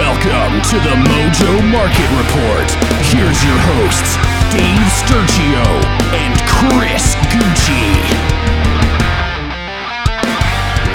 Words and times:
Welcome 0.00 0.62
to 0.62 0.76
the 0.80 0.96
Mojo 1.12 1.60
Market 1.70 2.08
Report. 2.16 2.70
Here's 3.12 3.36
your 3.44 3.58
hosts, 3.68 4.16
Dave 4.48 4.88
Sturchio 4.96 5.60
and 6.16 6.32
Chris 6.48 7.14
Gucci. 7.28 8.00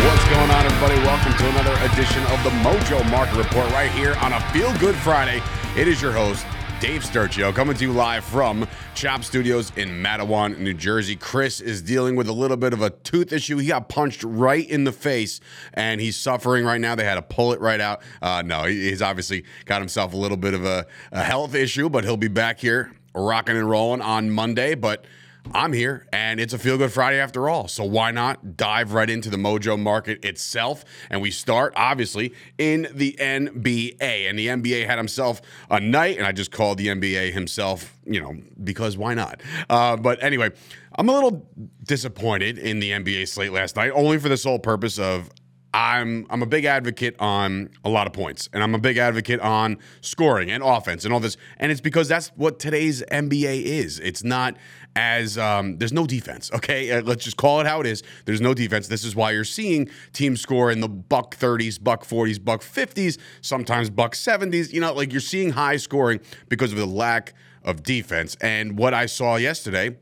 What's 0.10 0.26
going 0.28 0.50
on, 0.50 0.66
everybody? 0.66 0.96
Welcome 1.06 1.38
to 1.38 1.50
another 1.50 1.78
edition 1.86 2.24
of 2.34 2.42
the 2.44 2.50
Mojo 2.66 3.08
Market 3.12 3.38
Report 3.38 3.70
right 3.74 3.92
here 3.92 4.16
on 4.22 4.34
a 4.34 4.40
Feel 4.50 4.76
Good 4.80 4.96
Friday. 4.96 5.40
It 5.78 5.88
is 5.88 6.02
your 6.02 6.12
host, 6.12 6.44
Dave 6.86 7.02
Sturchio, 7.04 7.52
coming 7.52 7.76
to 7.76 7.84
you 7.84 7.92
live 7.92 8.24
from 8.24 8.68
Chop 8.94 9.24
Studios 9.24 9.72
in 9.76 9.90
Matawan, 9.90 10.60
New 10.60 10.76
Jersey. 10.76 11.16
Chris 11.16 11.60
is 11.60 11.82
dealing 11.82 12.16
with 12.16 12.28
a 12.28 12.32
little 12.32 12.58
bit 12.58 12.74
of 12.74 12.84
a 12.84 12.92
tooth 12.92 13.34
issue. 13.34 13.58
He 13.58 13.70
got 13.70 13.90
punched 13.90 14.24
right 14.24 14.70
in 14.70 14.84
the 14.84 14.92
face 14.92 15.40
and 15.74 16.00
he's 16.00 16.16
suffering 16.16 16.64
right 16.64 16.80
now. 16.80 16.94
They 16.94 17.04
had 17.04 17.16
to 17.16 17.24
pull 17.24 17.54
it 17.54 17.60
right 17.60 17.82
out. 17.82 18.04
Uh, 18.22 18.44
no, 18.46 18.66
he's 18.66 19.02
obviously 19.02 19.46
got 19.66 19.82
himself 19.82 20.14
a 20.14 20.18
little 20.18 20.38
bit 20.38 20.54
of 20.54 20.64
a, 20.64 20.86
a 21.12 21.24
health 21.24 21.56
issue, 21.56 21.90
but 21.90 22.04
he'll 22.04 22.18
be 22.18 22.28
back 22.28 22.60
here 22.60 22.92
rocking 23.16 23.58
and 23.58 23.68
rolling 23.68 24.02
on 24.02 24.30
Monday. 24.30 24.76
But 24.76 25.06
I'm 25.54 25.74
here 25.74 26.08
and 26.12 26.40
it's 26.40 26.54
a 26.54 26.58
feel 26.58 26.78
good 26.78 26.92
Friday 26.92 27.20
after 27.20 27.48
all. 27.50 27.68
So 27.68 27.84
why 27.84 28.12
not 28.12 28.58
dive 28.58 28.94
right 28.94 29.10
into 29.10 29.30
the 29.30 29.38
mojo 29.38 29.80
market 29.80 30.24
itself? 30.26 30.84
And 31.10 31.22
we 31.22 31.32
start 31.32 31.74
obviously 31.76 32.34
in 32.58 32.88
the 32.94 33.16
NBA. 33.20 34.30
And 34.30 34.40
the 34.40 34.48
NBA 34.48 34.86
had 34.86 34.98
himself 34.98 35.42
a 35.70 35.80
night, 35.80 36.18
and 36.18 36.26
I 36.26 36.32
just 36.32 36.52
called 36.52 36.78
the 36.78 36.88
NBA 36.88 37.32
himself, 37.32 37.96
you 38.06 38.22
know, 38.22 38.36
because 38.64 38.98
why 38.98 39.14
not? 39.14 39.42
Uh, 39.70 39.98
but 39.98 40.22
anyway, 40.24 40.52
I'm 40.98 41.10
a 41.10 41.14
little 41.14 41.48
disappointed 41.84 42.58
in 42.58 42.80
the 42.80 42.92
NBA 42.92 43.28
slate 43.28 43.52
last 43.52 43.76
night, 43.76 43.92
only 43.94 44.18
for 44.18 44.30
the 44.30 44.38
sole 44.38 44.60
purpose 44.60 44.98
of 44.98 45.30
I'm 45.76 46.26
I'm 46.30 46.42
a 46.42 46.46
big 46.46 46.64
advocate 46.64 47.18
on 47.20 47.70
a 47.84 47.90
lot 47.90 48.08
of 48.08 48.14
points, 48.14 48.48
and 48.54 48.64
I'm 48.64 48.74
a 48.74 48.80
big 48.80 48.98
advocate 48.98 49.42
on 49.42 49.78
scoring 50.00 50.50
and 50.50 50.64
offense 50.64 51.04
and 51.04 51.14
all 51.14 51.20
this. 51.20 51.36
And 51.58 51.70
it's 51.70 51.82
because 51.82 52.08
that's 52.08 52.30
what 52.38 52.60
today's 52.60 53.04
NBA 53.12 53.64
is. 53.64 54.00
It's 54.00 54.24
not 54.24 54.56
as 54.96 55.38
um, 55.38 55.78
there's 55.78 55.92
no 55.92 56.06
defense. 56.06 56.50
Okay, 56.54 56.92
Uh, 56.92 57.02
let's 57.02 57.26
just 57.26 57.36
call 57.36 57.60
it 57.60 57.68
how 57.68 57.82
it 57.82 57.88
is. 57.88 58.04
There's 58.24 58.40
no 58.40 58.54
defense. 58.54 58.88
This 58.88 59.04
is 59.04 59.18
why 59.18 59.32
you're 59.32 59.44
seeing 59.44 59.90
teams 60.14 60.40
score 60.40 60.72
in 60.72 60.80
the 60.80 60.88
buck 60.88 61.36
30s, 61.36 61.84
buck 61.84 62.06
40s, 62.06 62.42
buck 62.42 62.62
50s, 62.62 63.18
sometimes 63.42 63.90
buck 63.90 64.16
70s. 64.16 64.72
You 64.72 64.80
know, 64.80 64.94
like 64.94 65.12
you're 65.12 65.20
seeing 65.20 65.50
high 65.50 65.76
scoring 65.76 66.22
because 66.48 66.72
of 66.72 66.78
the 66.78 66.88
lack 66.88 67.34
of 67.66 67.84
defense. 67.84 68.38
And 68.40 68.78
what 68.78 68.94
I 68.94 69.08
saw 69.08 69.36
yesterday 69.36 69.98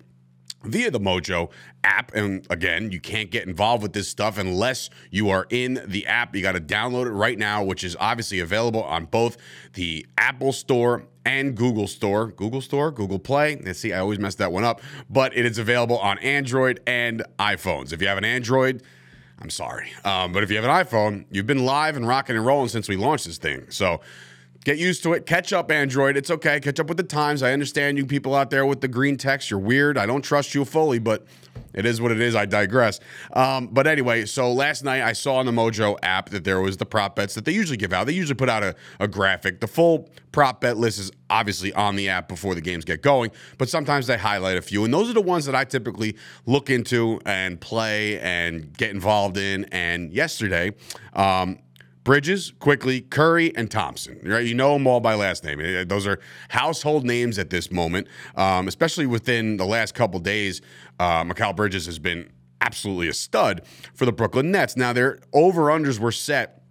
via 0.63 0.91
the 0.91 0.99
Mojo 0.99 1.49
app. 1.83 2.13
And 2.13 2.45
again, 2.49 2.91
you 2.91 2.99
can't 2.99 3.29
get 3.31 3.47
involved 3.47 3.83
with 3.83 3.93
this 3.93 4.07
stuff 4.07 4.37
unless 4.37 4.89
you 5.11 5.29
are 5.29 5.45
in 5.49 5.81
the 5.85 6.07
app. 6.07 6.35
You 6.35 6.41
got 6.41 6.53
to 6.53 6.61
download 6.61 7.07
it 7.07 7.11
right 7.11 7.37
now, 7.37 7.63
which 7.63 7.83
is 7.83 7.95
obviously 7.99 8.39
available 8.39 8.83
on 8.83 9.05
both 9.05 9.37
the 9.73 10.05
Apple 10.17 10.53
Store 10.53 11.05
and 11.25 11.55
Google 11.55 11.87
Store. 11.87 12.27
Google 12.27 12.61
Store, 12.61 12.91
Google 12.91 13.19
Play. 13.19 13.55
Let's 13.63 13.79
see, 13.79 13.93
I 13.93 13.99
always 13.99 14.19
mess 14.19 14.35
that 14.35 14.51
one 14.51 14.63
up, 14.63 14.81
but 15.09 15.35
it 15.35 15.45
is 15.45 15.57
available 15.57 15.97
on 15.99 16.17
Android 16.19 16.81
and 16.85 17.23
iPhones. 17.39 17.93
If 17.93 18.01
you 18.01 18.07
have 18.07 18.17
an 18.17 18.25
Android, 18.25 18.83
I'm 19.39 19.49
sorry. 19.49 19.91
Um, 20.05 20.31
but 20.31 20.43
if 20.43 20.49
you 20.49 20.55
have 20.57 20.65
an 20.65 20.71
iPhone, 20.71 21.25
you've 21.31 21.47
been 21.47 21.65
live 21.65 21.97
and 21.97 22.07
rocking 22.07 22.35
and 22.35 22.45
rolling 22.45 22.69
since 22.69 22.87
we 22.87 22.95
launched 22.95 23.25
this 23.25 23.37
thing. 23.37 23.65
So 23.69 24.01
get 24.63 24.77
used 24.77 25.03
to 25.03 25.13
it. 25.13 25.25
Catch 25.25 25.53
up, 25.53 25.71
Android. 25.71 26.17
It's 26.17 26.31
okay. 26.31 26.59
Catch 26.59 26.79
up 26.79 26.87
with 26.87 26.97
the 26.97 27.03
times. 27.03 27.43
I 27.43 27.53
understand 27.53 27.97
you 27.97 28.05
people 28.05 28.35
out 28.35 28.49
there 28.49 28.65
with 28.65 28.81
the 28.81 28.87
green 28.87 29.17
text. 29.17 29.49
You're 29.49 29.59
weird. 29.59 29.97
I 29.97 30.05
don't 30.05 30.21
trust 30.21 30.55
you 30.55 30.65
fully, 30.65 30.99
but 30.99 31.25
it 31.73 31.85
is 31.85 31.99
what 31.99 32.11
it 32.11 32.21
is. 32.21 32.35
I 32.35 32.45
digress. 32.45 32.99
Um, 33.33 33.67
but 33.67 33.87
anyway, 33.87 34.25
so 34.25 34.51
last 34.53 34.83
night 34.83 35.01
I 35.01 35.13
saw 35.13 35.35
on 35.37 35.45
the 35.45 35.51
Mojo 35.51 35.97
app 36.03 36.29
that 36.29 36.43
there 36.43 36.61
was 36.61 36.77
the 36.77 36.85
prop 36.85 37.15
bets 37.15 37.33
that 37.35 37.45
they 37.45 37.51
usually 37.51 37.77
give 37.77 37.93
out. 37.93 38.05
They 38.05 38.13
usually 38.13 38.35
put 38.35 38.49
out 38.49 38.63
a, 38.63 38.75
a 38.99 39.07
graphic. 39.07 39.59
The 39.59 39.67
full 39.67 40.09
prop 40.31 40.61
bet 40.61 40.77
list 40.77 40.99
is 40.99 41.11
obviously 41.29 41.73
on 41.73 41.95
the 41.95 42.09
app 42.09 42.27
before 42.27 42.55
the 42.55 42.61
games 42.61 42.85
get 42.85 43.01
going, 43.01 43.31
but 43.57 43.69
sometimes 43.69 44.07
they 44.07 44.17
highlight 44.17 44.57
a 44.57 44.61
few. 44.61 44.83
And 44.83 44.93
those 44.93 45.09
are 45.09 45.13
the 45.13 45.21
ones 45.21 45.45
that 45.45 45.55
I 45.55 45.63
typically 45.63 46.15
look 46.45 46.69
into 46.69 47.19
and 47.25 47.59
play 47.59 48.19
and 48.19 48.75
get 48.77 48.91
involved 48.91 49.37
in. 49.37 49.65
And 49.65 50.11
yesterday, 50.11 50.73
um, 51.13 51.59
Bridges, 52.03 52.53
Quickley, 52.59 53.01
Curry, 53.01 53.55
and 53.55 53.71
Thompson. 53.71 54.19
Right, 54.23 54.45
you 54.45 54.53
know 54.53 54.73
them 54.73 54.87
all 54.87 54.99
by 54.99 55.15
last 55.15 55.43
name. 55.43 55.61
Eh, 55.61 55.83
Those 55.85 56.05
are 56.05 56.19
household 56.49 57.05
names 57.05 57.39
at 57.39 57.49
this 57.49 57.71
moment, 57.71 58.07
um, 58.35 58.67
especially 58.67 59.05
within 59.05 59.57
the 59.57 59.65
last 59.65 59.95
couple 59.95 60.19
days. 60.19 60.61
Uh, 60.99 61.23
Mikal 61.23 61.55
Bridges 61.55 61.85
has 61.85 61.99
been 61.99 62.29
absolutely 62.61 63.07
a 63.07 63.13
stud 63.13 63.61
for 63.93 64.05
the 64.05 64.11
Brooklyn 64.11 64.51
Nets. 64.51 64.75
Now 64.75 64.93
their 64.93 65.19
over 65.33 65.63
unders 65.63 65.99
were 65.99 66.11
set. 66.11 66.61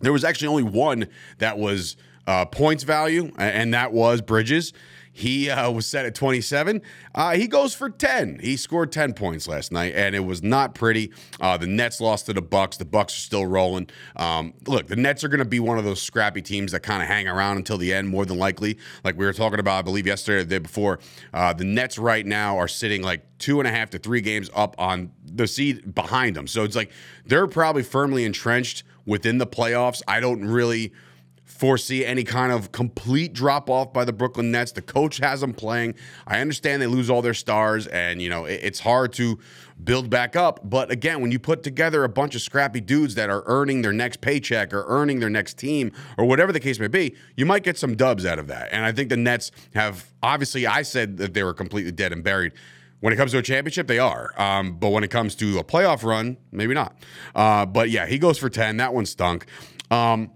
There 0.00 0.12
was 0.12 0.24
actually 0.24 0.48
only 0.48 0.62
one 0.64 1.06
that 1.38 1.58
was 1.58 1.96
uh, 2.26 2.44
points 2.46 2.84
value, 2.84 3.32
and 3.38 3.72
that 3.74 3.92
was 3.92 4.20
Bridges. 4.20 4.72
He 5.16 5.48
uh, 5.48 5.70
was 5.70 5.86
set 5.86 6.04
at 6.06 6.16
27. 6.16 6.82
Uh, 7.14 7.36
he 7.36 7.46
goes 7.46 7.72
for 7.72 7.88
10. 7.88 8.40
He 8.40 8.56
scored 8.56 8.90
10 8.90 9.14
points 9.14 9.46
last 9.46 9.70
night, 9.70 9.94
and 9.94 10.16
it 10.16 10.20
was 10.20 10.42
not 10.42 10.74
pretty. 10.74 11.12
Uh, 11.40 11.56
the 11.56 11.68
Nets 11.68 12.00
lost 12.00 12.26
to 12.26 12.32
the 12.32 12.42
Bucks. 12.42 12.78
The 12.78 12.84
Bucks 12.84 13.16
are 13.16 13.20
still 13.20 13.46
rolling. 13.46 13.88
Um, 14.16 14.54
look, 14.66 14.88
the 14.88 14.96
Nets 14.96 15.22
are 15.22 15.28
going 15.28 15.38
to 15.38 15.44
be 15.44 15.60
one 15.60 15.78
of 15.78 15.84
those 15.84 16.02
scrappy 16.02 16.42
teams 16.42 16.72
that 16.72 16.80
kind 16.80 17.00
of 17.00 17.08
hang 17.08 17.28
around 17.28 17.58
until 17.58 17.78
the 17.78 17.94
end, 17.94 18.08
more 18.08 18.26
than 18.26 18.38
likely. 18.38 18.76
Like 19.04 19.16
we 19.16 19.24
were 19.24 19.32
talking 19.32 19.60
about, 19.60 19.78
I 19.78 19.82
believe 19.82 20.04
yesterday 20.04 20.38
or 20.38 20.44
the 20.44 20.50
day 20.50 20.58
before. 20.58 20.98
Uh, 21.32 21.52
the 21.52 21.64
Nets 21.64 21.96
right 21.96 22.26
now 22.26 22.58
are 22.58 22.68
sitting 22.68 23.00
like 23.00 23.24
two 23.38 23.60
and 23.60 23.68
a 23.68 23.70
half 23.70 23.90
to 23.90 23.98
three 23.98 24.20
games 24.20 24.50
up 24.52 24.74
on 24.78 25.12
the 25.24 25.46
seed 25.46 25.94
behind 25.94 26.34
them. 26.34 26.48
So 26.48 26.64
it's 26.64 26.74
like 26.74 26.90
they're 27.24 27.46
probably 27.46 27.84
firmly 27.84 28.24
entrenched 28.24 28.82
within 29.06 29.38
the 29.38 29.46
playoffs. 29.46 30.02
I 30.08 30.18
don't 30.18 30.44
really 30.44 30.92
foresee 31.56 32.04
any 32.04 32.24
kind 32.24 32.50
of 32.50 32.72
complete 32.72 33.32
drop 33.32 33.70
off 33.70 33.92
by 33.92 34.04
the 34.04 34.12
Brooklyn 34.12 34.50
Nets. 34.50 34.72
The 34.72 34.82
coach 34.82 35.18
has 35.18 35.40
them 35.40 35.54
playing. 35.54 35.94
I 36.26 36.40
understand 36.40 36.82
they 36.82 36.88
lose 36.88 37.08
all 37.08 37.22
their 37.22 37.32
stars, 37.34 37.86
and 37.86 38.20
you 38.20 38.28
know 38.28 38.44
it- 38.44 38.60
it's 38.62 38.80
hard 38.80 39.12
to 39.14 39.38
build 39.82 40.10
back 40.10 40.34
up. 40.34 40.60
But 40.68 40.90
again, 40.90 41.20
when 41.20 41.30
you 41.30 41.38
put 41.38 41.62
together 41.62 42.02
a 42.04 42.08
bunch 42.08 42.34
of 42.34 42.40
scrappy 42.42 42.80
dudes 42.80 43.14
that 43.14 43.30
are 43.30 43.42
earning 43.46 43.82
their 43.82 43.92
next 43.92 44.20
paycheck 44.20 44.72
or 44.72 44.84
earning 44.88 45.20
their 45.20 45.30
next 45.30 45.56
team 45.56 45.92
or 46.18 46.24
whatever 46.24 46.52
the 46.52 46.60
case 46.60 46.78
may 46.80 46.88
be, 46.88 47.14
you 47.36 47.46
might 47.46 47.62
get 47.62 47.78
some 47.78 47.96
dubs 47.96 48.24
out 48.26 48.38
of 48.38 48.46
that. 48.48 48.68
And 48.72 48.84
I 48.84 48.92
think 48.92 49.08
the 49.08 49.16
Nets 49.16 49.50
have 49.74 50.06
obviously. 50.22 50.66
I 50.66 50.82
said 50.82 51.16
that 51.18 51.34
they 51.34 51.42
were 51.44 51.54
completely 51.54 51.92
dead 51.92 52.12
and 52.12 52.22
buried. 52.24 52.52
When 53.00 53.12
it 53.12 53.16
comes 53.16 53.32
to 53.32 53.38
a 53.38 53.42
championship, 53.42 53.86
they 53.86 53.98
are. 53.98 54.32
Um, 54.40 54.76
but 54.78 54.88
when 54.90 55.04
it 55.04 55.10
comes 55.10 55.34
to 55.36 55.58
a 55.58 55.64
playoff 55.64 56.02
run, 56.04 56.36
maybe 56.50 56.72
not. 56.74 56.96
Uh, 57.34 57.66
but 57.66 57.90
yeah, 57.90 58.06
he 58.06 58.18
goes 58.18 58.38
for 58.38 58.48
10. 58.48 58.78
That 58.78 58.94
one 58.94 59.04
stunk. 59.06 59.44
Um, 59.90 60.30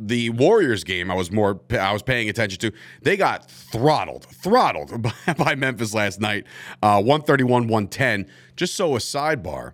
the 0.00 0.30
Warriors 0.30 0.84
game 0.84 1.10
I 1.10 1.14
was 1.14 1.30
more 1.30 1.60
I 1.70 1.92
was 1.92 2.02
paying 2.02 2.28
attention 2.28 2.58
to. 2.60 2.72
They 3.02 3.16
got 3.16 3.50
throttled, 3.50 4.24
throttled 4.26 5.06
by, 5.38 5.54
Memphis 5.54 5.94
last 5.94 6.20
night, 6.20 6.46
uh, 6.82 6.98
131-110. 6.98 8.28
Just 8.56 8.74
so 8.74 8.94
a 8.94 8.98
sidebar, 8.98 9.72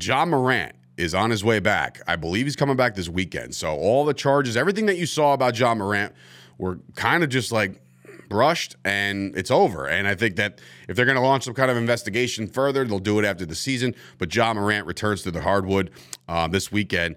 Ja 0.00 0.24
Morant 0.24 0.74
is 0.96 1.14
on 1.14 1.30
his 1.30 1.44
way 1.44 1.60
back. 1.60 2.00
I 2.06 2.16
believe 2.16 2.46
he's 2.46 2.56
coming 2.56 2.76
back 2.76 2.94
this 2.94 3.08
weekend. 3.08 3.54
So 3.54 3.74
all 3.74 4.04
the 4.04 4.14
charges, 4.14 4.56
everything 4.56 4.86
that 4.86 4.96
you 4.96 5.06
saw 5.06 5.32
about 5.32 5.58
Ja 5.58 5.74
Morant 5.74 6.12
were 6.58 6.80
kind 6.96 7.22
of 7.22 7.28
just 7.28 7.52
like 7.52 7.80
brushed 8.28 8.76
and 8.84 9.36
it's 9.36 9.50
over. 9.50 9.88
And 9.88 10.06
I 10.06 10.14
think 10.14 10.36
that 10.36 10.60
if 10.88 10.96
they're 10.96 11.06
going 11.06 11.16
to 11.16 11.22
launch 11.22 11.44
some 11.44 11.54
kind 11.54 11.70
of 11.70 11.76
investigation 11.76 12.46
further, 12.46 12.84
they'll 12.84 12.98
do 12.98 13.18
it 13.18 13.24
after 13.24 13.46
the 13.46 13.54
season. 13.54 13.94
But 14.18 14.34
Ja 14.34 14.52
Morant 14.54 14.86
returns 14.86 15.22
to 15.22 15.30
the 15.30 15.42
hardwood 15.42 15.90
uh, 16.28 16.48
this 16.48 16.70
weekend. 16.70 17.16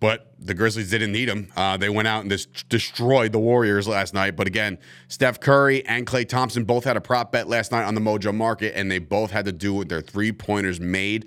But 0.00 0.32
the 0.38 0.54
Grizzlies 0.54 0.90
didn't 0.90 1.10
need 1.10 1.28
him. 1.28 1.50
Uh, 1.56 1.76
they 1.76 1.88
went 1.88 2.06
out 2.06 2.20
and 2.20 2.30
just 2.30 2.68
destroyed 2.68 3.32
the 3.32 3.40
Warriors 3.40 3.88
last 3.88 4.14
night. 4.14 4.36
But 4.36 4.46
again, 4.46 4.78
Steph 5.08 5.40
Curry 5.40 5.84
and 5.86 6.06
Klay 6.06 6.28
Thompson 6.28 6.64
both 6.64 6.84
had 6.84 6.96
a 6.96 7.00
prop 7.00 7.32
bet 7.32 7.48
last 7.48 7.72
night 7.72 7.84
on 7.84 7.94
the 7.96 8.00
Mojo 8.00 8.32
Market, 8.32 8.76
and 8.76 8.90
they 8.90 9.00
both 9.00 9.32
had 9.32 9.44
to 9.46 9.52
do 9.52 9.74
with 9.74 9.88
their 9.88 10.00
three 10.00 10.30
pointers 10.30 10.78
made. 10.78 11.26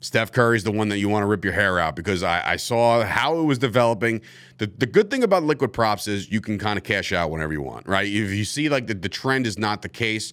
Steph 0.00 0.32
Curry's 0.32 0.64
the 0.64 0.72
one 0.72 0.88
that 0.88 0.98
you 0.98 1.08
want 1.08 1.22
to 1.22 1.28
rip 1.28 1.44
your 1.44 1.54
hair 1.54 1.78
out 1.78 1.94
because 1.94 2.24
I, 2.24 2.52
I 2.52 2.56
saw 2.56 3.04
how 3.04 3.38
it 3.38 3.44
was 3.44 3.58
developing. 3.58 4.20
The, 4.58 4.66
the 4.66 4.86
good 4.86 5.08
thing 5.08 5.22
about 5.22 5.44
liquid 5.44 5.72
props 5.72 6.08
is 6.08 6.28
you 6.28 6.40
can 6.40 6.58
kind 6.58 6.76
of 6.76 6.82
cash 6.82 7.12
out 7.12 7.30
whenever 7.30 7.52
you 7.52 7.62
want, 7.62 7.86
right? 7.86 8.04
If 8.04 8.32
you 8.32 8.44
see 8.44 8.68
like 8.68 8.88
the, 8.88 8.94
the 8.94 9.08
trend 9.08 9.46
is 9.46 9.58
not 9.58 9.82
the 9.82 9.88
case, 9.88 10.32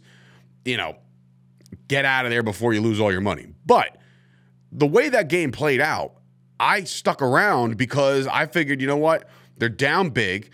you 0.66 0.76
know, 0.76 0.96
get 1.88 2.04
out 2.04 2.26
of 2.26 2.32
there 2.32 2.42
before 2.42 2.74
you 2.74 2.82
lose 2.82 3.00
all 3.00 3.12
your 3.12 3.22
money. 3.22 3.46
But 3.64 3.98
the 4.72 4.88
way 4.88 5.10
that 5.10 5.28
game 5.28 5.52
played 5.52 5.82
out, 5.82 6.19
I 6.60 6.84
stuck 6.84 7.22
around 7.22 7.78
because 7.78 8.28
I 8.28 8.46
figured, 8.46 8.82
you 8.82 8.88
know 8.88 8.98
what? 8.98 9.30
They're 9.58 9.70
down 9.70 10.10
big. 10.10 10.52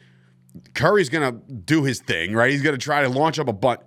Curry's 0.73 1.09
going 1.09 1.33
to 1.33 1.53
do 1.53 1.83
his 1.83 1.99
thing, 1.99 2.33
right? 2.33 2.51
He's 2.51 2.61
going 2.61 2.75
to 2.75 2.83
try 2.83 3.01
to 3.01 3.09
launch 3.09 3.39
up 3.39 3.47
a 3.47 3.53
bunt, 3.53 3.81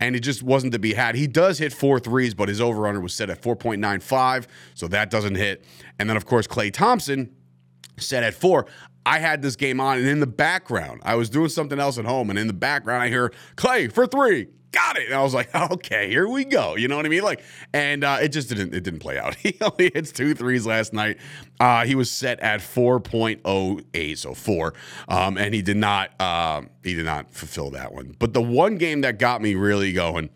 and 0.00 0.16
it 0.16 0.20
just 0.20 0.42
wasn't 0.42 0.72
to 0.72 0.78
be 0.78 0.94
had. 0.94 1.14
He 1.14 1.26
does 1.26 1.58
hit 1.58 1.72
four 1.72 1.98
threes, 2.00 2.34
but 2.34 2.48
his 2.48 2.60
over 2.60 2.86
under 2.86 3.00
was 3.00 3.14
set 3.14 3.30
at 3.30 3.40
4.95, 3.40 4.46
so 4.74 4.88
that 4.88 5.10
doesn't 5.10 5.36
hit. 5.36 5.64
And 5.98 6.10
then, 6.10 6.16
of 6.16 6.26
course, 6.26 6.46
Klay 6.46 6.72
Thompson 6.72 7.34
set 7.98 8.22
at 8.22 8.34
four. 8.34 8.66
I 9.06 9.18
had 9.18 9.40
this 9.40 9.56
game 9.56 9.80
on, 9.80 9.98
and 9.98 10.06
in 10.06 10.20
the 10.20 10.26
background, 10.26 11.00
I 11.04 11.14
was 11.14 11.30
doing 11.30 11.48
something 11.48 11.78
else 11.78 11.96
at 11.98 12.04
home, 12.04 12.30
and 12.30 12.38
in 12.38 12.46
the 12.46 12.52
background, 12.52 13.02
I 13.02 13.08
hear 13.08 13.32
Klay 13.56 13.90
for 13.90 14.06
three. 14.06 14.48
Got 14.72 14.96
it. 14.96 15.06
And 15.06 15.14
I 15.14 15.22
was 15.22 15.34
like, 15.34 15.54
okay, 15.72 16.08
here 16.08 16.28
we 16.28 16.44
go. 16.44 16.76
You 16.76 16.88
know 16.88 16.96
what 16.96 17.06
I 17.06 17.08
mean? 17.08 17.22
Like, 17.22 17.42
and 17.72 18.04
uh, 18.04 18.18
it 18.20 18.28
just 18.28 18.48
didn't 18.48 18.74
it 18.74 18.82
didn't 18.82 19.00
play 19.00 19.18
out. 19.18 19.36
He 19.40 19.56
only 19.62 19.90
hits 19.92 20.12
two 20.12 20.34
threes 20.34 20.66
last 20.66 20.92
night. 20.92 21.16
Uh, 21.58 21.84
he 21.86 21.94
was 21.94 22.10
set 22.10 22.40
at 22.40 22.60
4.08, 22.60 24.18
so 24.18 24.34
four. 24.34 24.74
Um, 25.08 25.38
and 25.38 25.54
he 25.54 25.62
did 25.62 25.76
not 25.76 26.10
uh, 26.20 26.62
he 26.84 26.94
did 26.94 27.06
not 27.06 27.32
fulfill 27.32 27.70
that 27.70 27.92
one. 27.92 28.14
But 28.18 28.34
the 28.34 28.42
one 28.42 28.76
game 28.76 29.00
that 29.00 29.18
got 29.18 29.40
me 29.40 29.54
really 29.54 29.92
going, 29.92 30.30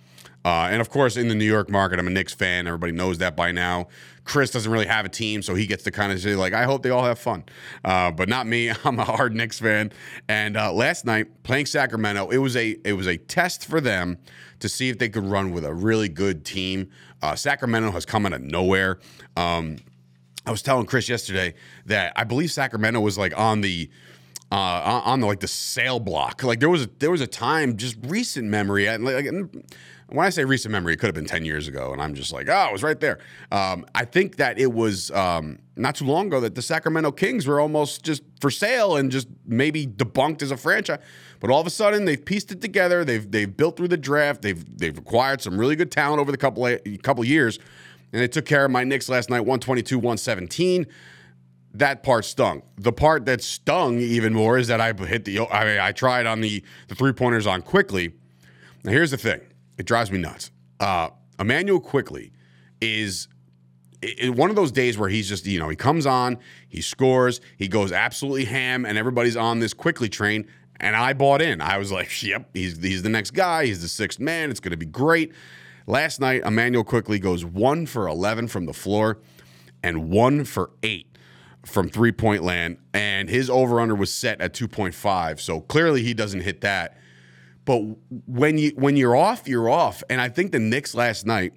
uh, 0.45 0.69
and 0.71 0.81
of 0.81 0.91
course 0.91 1.17
in 1.17 1.29
the 1.29 1.35
New 1.35 1.45
York 1.45 1.69
market, 1.71 1.99
I'm 1.99 2.07
a 2.07 2.11
Knicks 2.11 2.35
fan. 2.35 2.67
Everybody 2.67 2.93
knows 2.93 3.19
that 3.19 3.37
by 3.37 3.53
now. 3.53 3.89
Chris 4.25 4.51
doesn't 4.51 4.71
really 4.71 4.87
have 4.87 5.05
a 5.05 5.09
team, 5.09 5.43
so 5.43 5.55
he 5.55 5.67
gets 5.67 5.85
to 5.85 5.91
kind 5.91 6.11
of 6.13 6.21
say 6.21 6.35
like, 6.35 6.53
"I 6.53 6.65
hope 6.65 6.83
they 6.83 6.91
all 6.91 7.05
have 7.05 7.19
fun," 7.19 7.45
uh, 7.85 8.11
but 8.11 8.29
not 8.29 8.47
me. 8.47 8.71
I'm 8.85 8.99
a 8.99 9.05
hard 9.05 9.35
Knicks 9.35 9.59
fan. 9.59 9.93
And 10.29 10.57
uh, 10.57 10.73
last 10.73 11.05
night 11.05 11.43
playing 11.43 11.67
Sacramento, 11.67 12.31
it 12.31 12.39
was 12.39 12.57
a 12.57 12.77
it 12.85 12.95
was 12.95 13.07
a 13.07 13.17
test 13.17 13.67
for 13.67 13.81
them 13.81 14.19
to 14.61 14.69
see 14.69 14.89
if 14.89 14.99
they 14.99 15.09
could 15.09 15.25
run 15.25 15.53
with 15.53 15.65
a 15.65 15.75
really 15.75 16.09
good 16.09 16.45
team. 16.45 16.91
Uh, 17.23 17.35
Sacramento 17.35 17.91
has 17.91 18.05
come 18.05 18.27
out 18.27 18.33
of 18.33 18.41
nowhere. 18.41 18.99
Um, 19.37 19.77
I 20.47 20.51
was 20.51 20.63
telling 20.63 20.87
Chris 20.87 21.09
yesterday 21.09 21.55
that 21.87 22.13
I 22.17 22.25
believe 22.25 22.51
Sacramento 22.51 23.01
was 23.01 23.17
like 23.17 23.39
on 23.39 23.61
the 23.61 23.91
uh, 24.53 25.03
on 25.05 25.21
the 25.21 25.27
like 25.27 25.41
the 25.41 25.49
sale 25.49 26.01
block. 26.01 26.43
Like 26.43 26.61
there 26.61 26.71
was 26.71 26.85
a, 26.85 26.91
there 26.99 27.11
was 27.11 27.21
a 27.21 27.27
time, 27.27 27.77
just 27.77 27.97
recent 28.05 28.49
memory. 28.49 28.87
Like, 28.99 29.27
when 30.09 30.27
I 30.27 30.31
say 30.31 30.45
recent 30.45 30.73
memory, 30.73 30.95
it 30.95 30.97
could 30.99 31.07
have 31.07 31.15
been 31.15 31.27
10 31.27 31.45
years 31.45 31.67
ago. 31.67 31.93
And 31.93 32.01
I'm 32.01 32.15
just 32.15 32.33
like, 32.33 32.49
oh, 32.49 32.67
it 32.69 32.73
was 32.73 32.83
right 32.83 32.99
there. 32.99 33.19
Um, 33.51 33.87
I 33.95 34.05
think 34.05 34.37
that 34.37 34.59
it 34.59 34.73
was 34.73 35.11
um, 35.13 35.59
not 35.77 35.95
too 35.95 36.05
long 36.05 36.27
ago 36.27 36.41
that 36.41 36.55
the 36.55 36.63
Sacramento 36.63 37.13
Kings 37.13 37.47
were 37.47 37.61
almost 37.61 38.03
just 38.03 38.23
for 38.41 38.51
sale 38.51 38.97
and 38.97 39.11
just 39.11 39.29
maybe 39.47 39.87
debunked 39.87 40.43
as 40.43 40.51
a 40.51 40.57
franchise. 40.57 41.01
But 41.41 41.51
all 41.51 41.61
of 41.61 41.67
a 41.67 41.71
sudden, 41.71 42.05
they've 42.05 42.23
pieced 42.23 42.53
it 42.53 42.61
together. 42.61 43.05
They've 43.05 43.31
they've 43.31 43.55
built 43.55 43.77
through 43.77 43.89
the 43.89 43.97
draft. 43.97 44.43
They've 44.43 44.79
they've 44.79 44.97
acquired 44.97 45.43
some 45.43 45.59
really 45.59 45.77
good 45.77 45.91
talent 45.91 46.21
over 46.21 46.31
the 46.31 46.39
couple 46.39 46.67
of, 46.67 46.81
couple 47.03 47.25
years, 47.25 47.59
and 48.13 48.23
they 48.23 48.29
took 48.29 48.47
care 48.47 48.65
of 48.65 48.71
my 48.71 48.85
Knicks 48.85 49.09
last 49.09 49.29
night, 49.29 49.41
122, 49.41 49.99
117 49.99 50.87
that 51.75 52.05
part 52.05 52.25
stung. 52.25 52.63
The 52.77 52.93
part 52.93 53.27
that 53.27 53.43
stung 53.43 53.99
even 53.99 54.33
more 54.33 54.59
is 54.59 54.69
that 54.69 54.81
I 54.81 54.93
hit 54.93 55.25
the. 55.25 55.41
I 55.41 55.65
mean, 55.65 55.81
I 55.81 55.93
tried 55.93 56.25
on 56.25 56.41
the 56.41 56.63
the 56.89 56.95
three 56.95 57.13
pointers 57.13 57.47
on 57.47 57.63
Quickley. 57.63 58.15
Now 58.85 58.93
here's 58.93 59.11
the 59.11 59.17
thing: 59.17 59.41
it 59.79 59.87
drives 59.87 60.11
me 60.11 60.19
nuts. 60.19 60.51
Uh, 60.81 61.11
Immanuel 61.39 61.81
Quickley 61.81 62.33
is 62.81 63.29
it, 64.05 64.35
one 64.35 64.51
of 64.51 64.57
those 64.57 64.73
days 64.73 64.99
where 64.99 65.09
he's 65.09 65.29
just, 65.29 65.47
you 65.47 65.59
know, 65.59 65.69
he 65.69 65.77
comes 65.77 66.07
on, 66.07 66.39
he 66.69 66.81
scores, 66.81 67.41
he 67.57 67.69
goes 67.69 67.93
absolutely 67.93 68.45
ham, 68.45 68.85
and 68.85 68.99
everybody's 68.99 69.37
on 69.37 69.61
this 69.61 69.75
Quickley 69.75 70.09
train. 70.09 70.47
And 70.81 70.97
I 70.97 71.13
bought 71.13 71.41
in. 71.41 71.61
I 71.61 71.79
was 71.79 71.93
like, 71.93 72.23
yep, 72.23 72.51
he's, 72.53 72.83
he's 72.83 73.03
the 73.03 73.09
next 73.09 73.33
guy. 73.33 73.67
He's 73.67 73.81
the 73.81 73.89
sixth 73.89 74.21
man. 74.21 74.51
It's 74.51 74.61
going 74.61 74.73
to 74.73 74.77
be 74.77 74.87
great. 74.87 75.33
Last 75.87 76.21
night, 76.21 76.43
Immanuel 76.45 76.85
Quickley 76.85 77.19
goes 77.19 77.45
one 77.45 77.87
for 77.87 78.09
11 78.09 78.49
from 78.49 78.67
the 78.67 78.73
floor 78.73 79.19
and 79.83 80.09
one 80.11 80.45
for 80.45 80.71
eight 80.83 81.07
from 81.65 81.89
three 81.89 82.13
point 82.13 82.43
land. 82.43 82.79
And 82.93 83.29
his 83.29 83.51
over 83.51 83.81
under 83.81 83.95
was 83.95 84.13
set 84.13 84.41
at 84.41 84.55
2.5. 84.55 85.41
So 85.41 85.61
clearly 85.61 86.03
he 86.03 86.15
doesn't 86.15 86.41
hit 86.41 86.63
that. 86.63 86.97
But 87.65 87.81
when 88.27 88.59
you 88.59 88.73
when 88.77 88.97
you're 88.97 89.17
off, 89.17 89.49
you're 89.49 89.71
off. 89.71 90.03
And 90.11 90.21
I 90.21 90.29
think 90.29 90.53
the 90.53 90.59
Knicks 90.59 90.95
last 90.95 91.27
night 91.27 91.55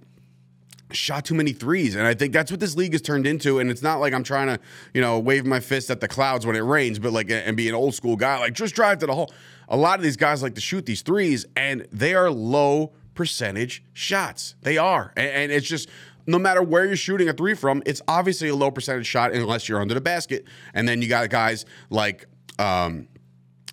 shot 0.91 1.25
too 1.25 1.35
many 1.35 1.51
threes. 1.51 1.95
And 1.95 2.07
I 2.07 2.13
think 2.13 2.33
that's 2.33 2.49
what 2.49 2.59
this 2.59 2.75
league 2.75 2.93
has 2.93 3.01
turned 3.01 3.27
into. 3.27 3.59
And 3.59 3.69
it's 3.69 3.81
not 3.81 3.99
like 3.99 4.13
I'm 4.13 4.23
trying 4.23 4.47
to, 4.47 4.59
you 4.93 5.01
know, 5.01 5.19
wave 5.19 5.45
my 5.45 5.59
fist 5.59 5.89
at 5.89 5.99
the 5.99 6.07
clouds 6.07 6.45
when 6.45 6.55
it 6.55 6.61
rains, 6.61 6.99
but 6.99 7.11
like 7.11 7.29
and 7.29 7.57
be 7.57 7.67
an 7.67 7.75
old 7.75 7.93
school 7.93 8.15
guy, 8.15 8.39
like 8.39 8.53
just 8.53 8.75
drive 8.75 8.99
to 8.99 9.05
the 9.05 9.13
hole. 9.13 9.31
A 9.69 9.75
lot 9.75 9.99
of 9.99 10.03
these 10.03 10.17
guys 10.17 10.41
like 10.41 10.55
to 10.55 10.61
shoot 10.61 10.85
these 10.85 11.01
threes, 11.01 11.45
and 11.57 11.85
they 11.91 12.15
are 12.15 12.31
low 12.31 12.93
percentage 13.15 13.83
shots. 13.93 14.55
They 14.61 14.77
are. 14.77 15.11
And, 15.17 15.27
and 15.27 15.51
it's 15.51 15.67
just 15.67 15.89
no 16.25 16.39
matter 16.39 16.61
where 16.61 16.85
you're 16.85 16.95
shooting 16.95 17.27
a 17.27 17.33
three 17.33 17.53
from, 17.53 17.83
it's 17.85 18.01
obviously 18.07 18.49
a 18.49 18.55
low 18.55 18.71
percentage 18.71 19.07
shot 19.07 19.33
unless 19.33 19.67
you're 19.67 19.81
under 19.81 19.93
the 19.93 20.01
basket. 20.01 20.45
And 20.73 20.87
then 20.87 21.01
you 21.01 21.09
got 21.09 21.29
guys 21.29 21.65
like 21.89 22.27
um, 22.59 23.07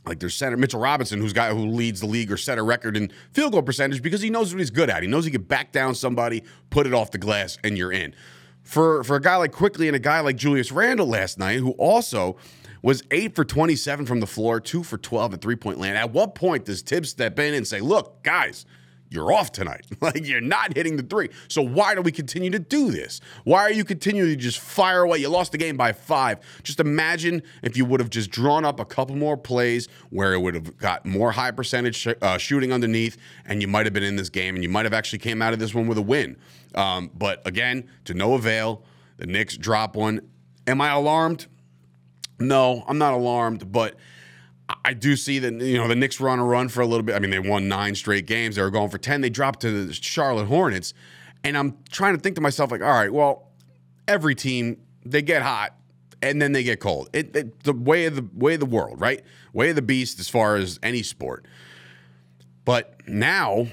like 0.07 0.21
there's 0.21 0.35
center 0.35 0.57
Mitchell 0.57 0.81
Robinson, 0.81 1.21
who's 1.21 1.33
guy 1.33 1.51
who 1.53 1.67
leads 1.67 2.01
the 2.01 2.07
league 2.07 2.31
or 2.31 2.37
set 2.37 2.59
a 2.59 2.63
record 2.63 2.97
in 2.97 3.11
field 3.33 3.53
goal 3.53 3.63
percentage 3.63 4.03
because 4.03 4.21
he 4.21 4.31
knows 4.31 4.53
what 4.53 4.59
he's 4.59 4.71
good 4.71 4.91
at. 4.91 5.03
He 5.03 5.09
knows 5.09 5.25
he 5.25 5.31
can 5.31 5.43
back 5.43 5.73
down 5.73 5.95
somebody, 5.95 6.45
put 6.71 6.87
it 6.87 6.95
off 6.95 7.11
the 7.11 7.19
glass, 7.19 7.59
and 7.65 7.79
you're 7.79 7.93
in. 7.93 8.15
For 8.63 9.05
for 9.05 9.17
a 9.17 9.21
guy 9.21 9.37
like 9.37 9.53
Quickley 9.53 9.89
and 9.89 9.97
a 9.97 10.01
guy 10.01 10.21
like 10.21 10.37
Julius 10.37 10.73
Randle 10.73 11.07
last 11.07 11.39
night, 11.39 11.59
who 11.59 11.73
also 11.73 12.37
was 12.83 13.03
eight 13.11 13.35
for 13.35 13.45
27 13.45 14.05
from 14.05 14.21
the 14.21 14.27
floor, 14.27 14.61
two 14.61 14.83
for 14.83 14.99
12 14.99 15.35
at 15.35 15.41
three 15.41 15.57
point 15.57 15.79
land. 15.79 15.97
At 15.97 16.13
what 16.13 16.35
point 16.35 16.67
does 16.67 16.83
Thibs 16.83 17.11
step 17.11 17.39
in 17.39 17.55
and 17.55 17.67
say, 17.67 17.81
"Look, 17.81 18.23
guys"? 18.23 18.67
You're 19.15 19.33
off 19.33 19.53
tonight. 19.53 19.87
like 20.01 20.27
you're 20.27 20.41
not 20.41 20.77
hitting 20.77 20.97
the 20.97 21.03
three. 21.03 21.31
So 21.49 21.63
why 21.63 21.95
do 21.95 22.03
we 22.03 22.13
continue 22.13 22.51
to 22.51 22.59
do 22.59 22.91
this? 22.91 23.21
Why 23.45 23.61
are 23.61 23.73
you 23.73 23.85
continuing 23.85 24.31
to 24.31 24.37
just 24.37 24.59
fire 24.59 25.03
away? 25.03 25.19
You 25.19 25.29
lost 25.29 25.53
the 25.53 25.59
game 25.59 25.77
by 25.77 25.93
five. 25.93 26.39
Just 26.63 26.81
imagine 26.81 27.43
if 27.63 27.77
you 27.77 27.85
would 27.85 28.01
have 28.01 28.11
just 28.11 28.31
drawn 28.31 28.65
up 28.65 28.81
a 28.81 28.85
couple 28.85 29.17
more 29.17 29.37
plays 29.37 29.89
where 30.11 30.33
it 30.33 30.41
would 30.41 30.55
have 30.55 30.77
got 30.79 31.07
more 31.07 31.33
high 31.33 31.51
percentage 31.51 31.97
sh- 31.97 32.09
uh, 32.21 32.39
shooting 32.39 32.73
underneath, 32.73 33.17
and 33.47 33.63
you 33.63 33.69
might 33.69 33.87
have 33.87 33.93
been 33.93 34.03
in 34.03 34.17
this 34.17 34.29
game, 34.29 34.55
and 34.55 34.65
you 34.65 34.71
might 34.71 34.85
have 34.85 34.95
actually 34.95 35.19
came 35.21 35.41
out 35.41 35.53
of 35.53 35.59
this 35.59 35.75
one 35.75 35.87
with 35.87 35.99
a 35.99 36.03
win. 36.03 36.37
Um, 36.75 37.11
but 37.15 37.47
again, 37.47 37.89
to 38.05 38.15
no 38.15 38.35
avail. 38.35 38.83
The 39.17 39.27
Knicks 39.27 39.57
drop 39.57 39.95
one. 39.95 40.29
Am 40.67 40.81
I 40.81 40.91
alarmed? 40.91 41.47
No, 42.41 42.85
I'm 42.89 42.99
not 42.99 43.15
alarmed, 43.15 43.71
but 43.71 43.95
I 44.85 44.95
do 44.95 45.15
see 45.17 45.39
that 45.41 45.53
you 45.53 45.77
know 45.77 45.89
the 45.89 45.95
Knicks 45.95 46.19
were 46.19 46.29
on 46.29 46.39
a 46.39 46.45
run 46.45 46.69
for 46.69 46.81
a 46.81 46.87
little 46.87 47.03
bit. 47.03 47.15
I 47.15 47.19
mean, 47.19 47.31
they 47.31 47.39
won 47.39 47.69
nine 47.69 47.95
straight 47.95 48.27
games. 48.27 48.57
They 48.57 48.63
were 48.63 48.71
going 48.71 48.89
for 48.89 48.99
ten. 48.99 49.21
They 49.21 49.31
dropped 49.31 49.61
to 49.61 49.87
the 49.87 49.93
Charlotte 49.93 50.47
Hornets, 50.47 50.95
and 51.43 51.57
I'm 51.57 51.79
trying 51.91 52.17
to 52.17 52.21
think 52.21 52.37
to 52.37 52.41
myself 52.41 52.71
like, 52.71 52.81
all 52.81 52.89
right, 52.89 53.13
well, 53.13 53.51
every 54.09 54.35
team 54.35 54.79
they 55.05 55.23
get 55.23 55.43
hot 55.43 55.77
and 56.23 56.41
then 56.41 56.53
they 56.53 56.63
get 56.63 56.81
cold. 56.81 57.11
It, 57.13 57.37
it, 57.37 57.65
the 57.65 57.75
way 57.75 58.07
of 58.07 58.17
the 58.17 58.27
way 58.35 58.55
of 58.55 58.61
the 58.61 58.67
world, 58.67 59.01
right? 59.01 59.23
Way 59.53 59.71
of 59.71 59.77
the 59.77 59.83
beast 59.83 60.19
as 60.19 60.29
far 60.29 60.57
as 60.57 60.81
any 60.83 61.03
sport. 61.03 61.47
But 62.65 63.07
now 63.07 63.67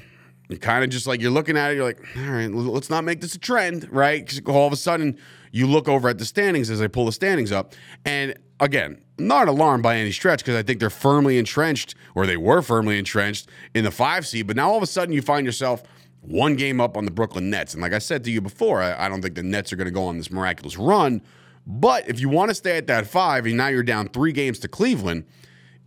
you 0.49 0.57
kind 0.57 0.83
of 0.83 0.89
just 0.89 1.07
like 1.07 1.21
you're 1.21 1.31
looking 1.31 1.55
at 1.55 1.71
it, 1.71 1.75
you're 1.75 1.85
like, 1.85 2.05
all 2.17 2.23
right, 2.23 2.51
let's 2.51 2.89
not 2.89 3.05
make 3.05 3.21
this 3.21 3.35
a 3.35 3.39
trend, 3.39 3.87
right? 3.89 4.25
Because 4.25 4.41
all 4.45 4.67
of 4.67 4.73
a 4.73 4.77
sudden 4.77 5.17
you 5.51 5.65
look 5.65 5.87
over 5.87 6.09
at 6.09 6.17
the 6.17 6.25
standings 6.25 6.69
as 6.69 6.81
I 6.81 6.87
pull 6.87 7.05
the 7.05 7.13
standings 7.13 7.53
up, 7.53 7.73
and 8.03 8.35
again, 8.61 9.01
not 9.17 9.47
alarmed 9.47 9.83
by 9.83 9.97
any 9.97 10.11
stretch 10.11 10.39
because 10.39 10.55
I 10.55 10.63
think 10.63 10.79
they're 10.79 10.89
firmly 10.89 11.37
entrenched, 11.37 11.95
or 12.15 12.25
they 12.25 12.37
were 12.37 12.61
firmly 12.61 12.97
entrenched 12.97 13.49
in 13.73 13.83
the 13.83 13.91
five 13.91 14.25
seed. 14.25 14.47
But 14.47 14.55
now 14.55 14.69
all 14.69 14.77
of 14.77 14.83
a 14.83 14.87
sudden 14.87 15.13
you 15.13 15.21
find 15.21 15.45
yourself 15.45 15.83
one 16.21 16.55
game 16.55 16.79
up 16.79 16.95
on 16.95 17.03
the 17.03 17.11
Brooklyn 17.11 17.49
Nets. 17.49 17.73
And 17.73 17.81
like 17.81 17.93
I 17.93 17.99
said 17.99 18.23
to 18.25 18.31
you 18.31 18.39
before, 18.39 18.81
I, 18.81 19.05
I 19.05 19.09
don't 19.09 19.21
think 19.21 19.35
the 19.35 19.43
Nets 19.43 19.73
are 19.73 19.75
going 19.75 19.85
to 19.85 19.91
go 19.91 20.05
on 20.05 20.17
this 20.17 20.31
miraculous 20.31 20.77
run. 20.77 21.21
But 21.65 22.07
if 22.07 22.19
you 22.19 22.29
want 22.29 22.49
to 22.49 22.55
stay 22.55 22.77
at 22.77 22.87
that 22.87 23.07
five, 23.07 23.45
and 23.45 23.57
now 23.57 23.67
you're 23.67 23.83
down 23.83 24.07
three 24.09 24.31
games 24.31 24.59
to 24.59 24.67
Cleveland, 24.67 25.25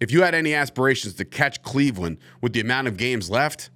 if 0.00 0.10
you 0.10 0.22
had 0.22 0.34
any 0.34 0.54
aspirations 0.54 1.14
to 1.14 1.24
catch 1.24 1.62
Cleveland 1.62 2.18
with 2.40 2.52
the 2.52 2.60
amount 2.60 2.88
of 2.88 2.96
games 2.96 3.30
left, 3.30 3.70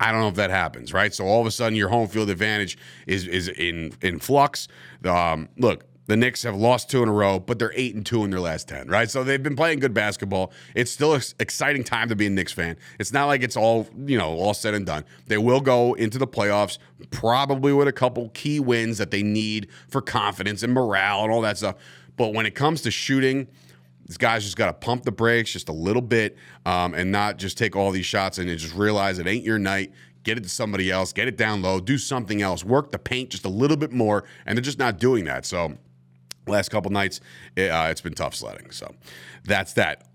I 0.00 0.12
don't 0.12 0.20
know 0.20 0.28
if 0.28 0.36
that 0.36 0.50
happens, 0.50 0.92
right? 0.92 1.12
So 1.12 1.24
all 1.24 1.40
of 1.40 1.46
a 1.46 1.50
sudden, 1.50 1.74
your 1.74 1.88
home 1.88 2.06
field 2.06 2.30
advantage 2.30 2.78
is 3.08 3.26
is 3.26 3.48
in 3.48 3.92
in 4.00 4.20
flux. 4.20 4.68
Um, 5.04 5.48
look, 5.56 5.87
the 6.08 6.16
Knicks 6.16 6.42
have 6.42 6.56
lost 6.56 6.90
two 6.90 7.02
in 7.02 7.08
a 7.08 7.12
row, 7.12 7.38
but 7.38 7.58
they're 7.58 7.72
eight 7.76 7.94
and 7.94 8.04
two 8.04 8.24
in 8.24 8.30
their 8.30 8.40
last 8.40 8.66
ten, 8.66 8.88
right? 8.88 9.10
So 9.10 9.22
they've 9.22 9.42
been 9.42 9.54
playing 9.54 9.78
good 9.78 9.92
basketball. 9.92 10.52
It's 10.74 10.90
still 10.90 11.12
an 11.14 11.20
exciting 11.38 11.84
time 11.84 12.08
to 12.08 12.16
be 12.16 12.26
a 12.26 12.30
Knicks 12.30 12.52
fan. 12.52 12.76
It's 12.98 13.12
not 13.12 13.26
like 13.26 13.42
it's 13.42 13.58
all 13.58 13.86
you 14.06 14.16
know, 14.16 14.30
all 14.30 14.54
said 14.54 14.72
and 14.72 14.86
done. 14.86 15.04
They 15.26 15.36
will 15.36 15.60
go 15.60 15.92
into 15.94 16.16
the 16.16 16.26
playoffs 16.26 16.78
probably 17.10 17.74
with 17.74 17.88
a 17.88 17.92
couple 17.92 18.30
key 18.30 18.58
wins 18.58 18.96
that 18.98 19.10
they 19.10 19.22
need 19.22 19.68
for 19.88 20.00
confidence 20.00 20.62
and 20.62 20.72
morale 20.72 21.24
and 21.24 21.30
all 21.30 21.42
that 21.42 21.58
stuff. 21.58 21.76
But 22.16 22.32
when 22.32 22.46
it 22.46 22.54
comes 22.54 22.80
to 22.82 22.90
shooting, 22.90 23.46
these 24.06 24.16
guys 24.16 24.44
just 24.44 24.56
got 24.56 24.66
to 24.66 24.72
pump 24.72 25.04
the 25.04 25.12
brakes 25.12 25.52
just 25.52 25.68
a 25.68 25.72
little 25.72 26.00
bit 26.00 26.38
um, 26.64 26.94
and 26.94 27.12
not 27.12 27.36
just 27.36 27.58
take 27.58 27.76
all 27.76 27.90
these 27.90 28.06
shots 28.06 28.38
and 28.38 28.48
just 28.58 28.74
realize 28.74 29.18
it 29.18 29.26
ain't 29.26 29.44
your 29.44 29.58
night 29.58 29.92
get 30.24 30.36
it 30.36 30.42
to 30.42 30.50
somebody 30.50 30.90
else, 30.90 31.12
get 31.12 31.26
it 31.26 31.38
down 31.38 31.62
low, 31.62 31.80
do 31.80 31.96
something 31.96 32.42
else, 32.42 32.62
work 32.62 32.90
the 32.90 32.98
paint 32.98 33.30
just 33.30 33.46
a 33.46 33.48
little 33.48 33.78
bit 33.78 33.92
more, 33.92 34.24
and 34.44 34.58
they're 34.58 34.62
just 34.62 34.78
not 34.78 34.98
doing 34.98 35.24
that. 35.24 35.46
So 35.46 35.78
last 36.48 36.70
couple 36.70 36.90
nights, 36.90 37.20
it, 37.56 37.70
uh, 37.70 37.88
it's 37.90 38.00
been 38.00 38.14
tough 38.14 38.34
sledding. 38.34 38.70
So 38.70 38.94
that's 39.44 39.74
that. 39.74 40.08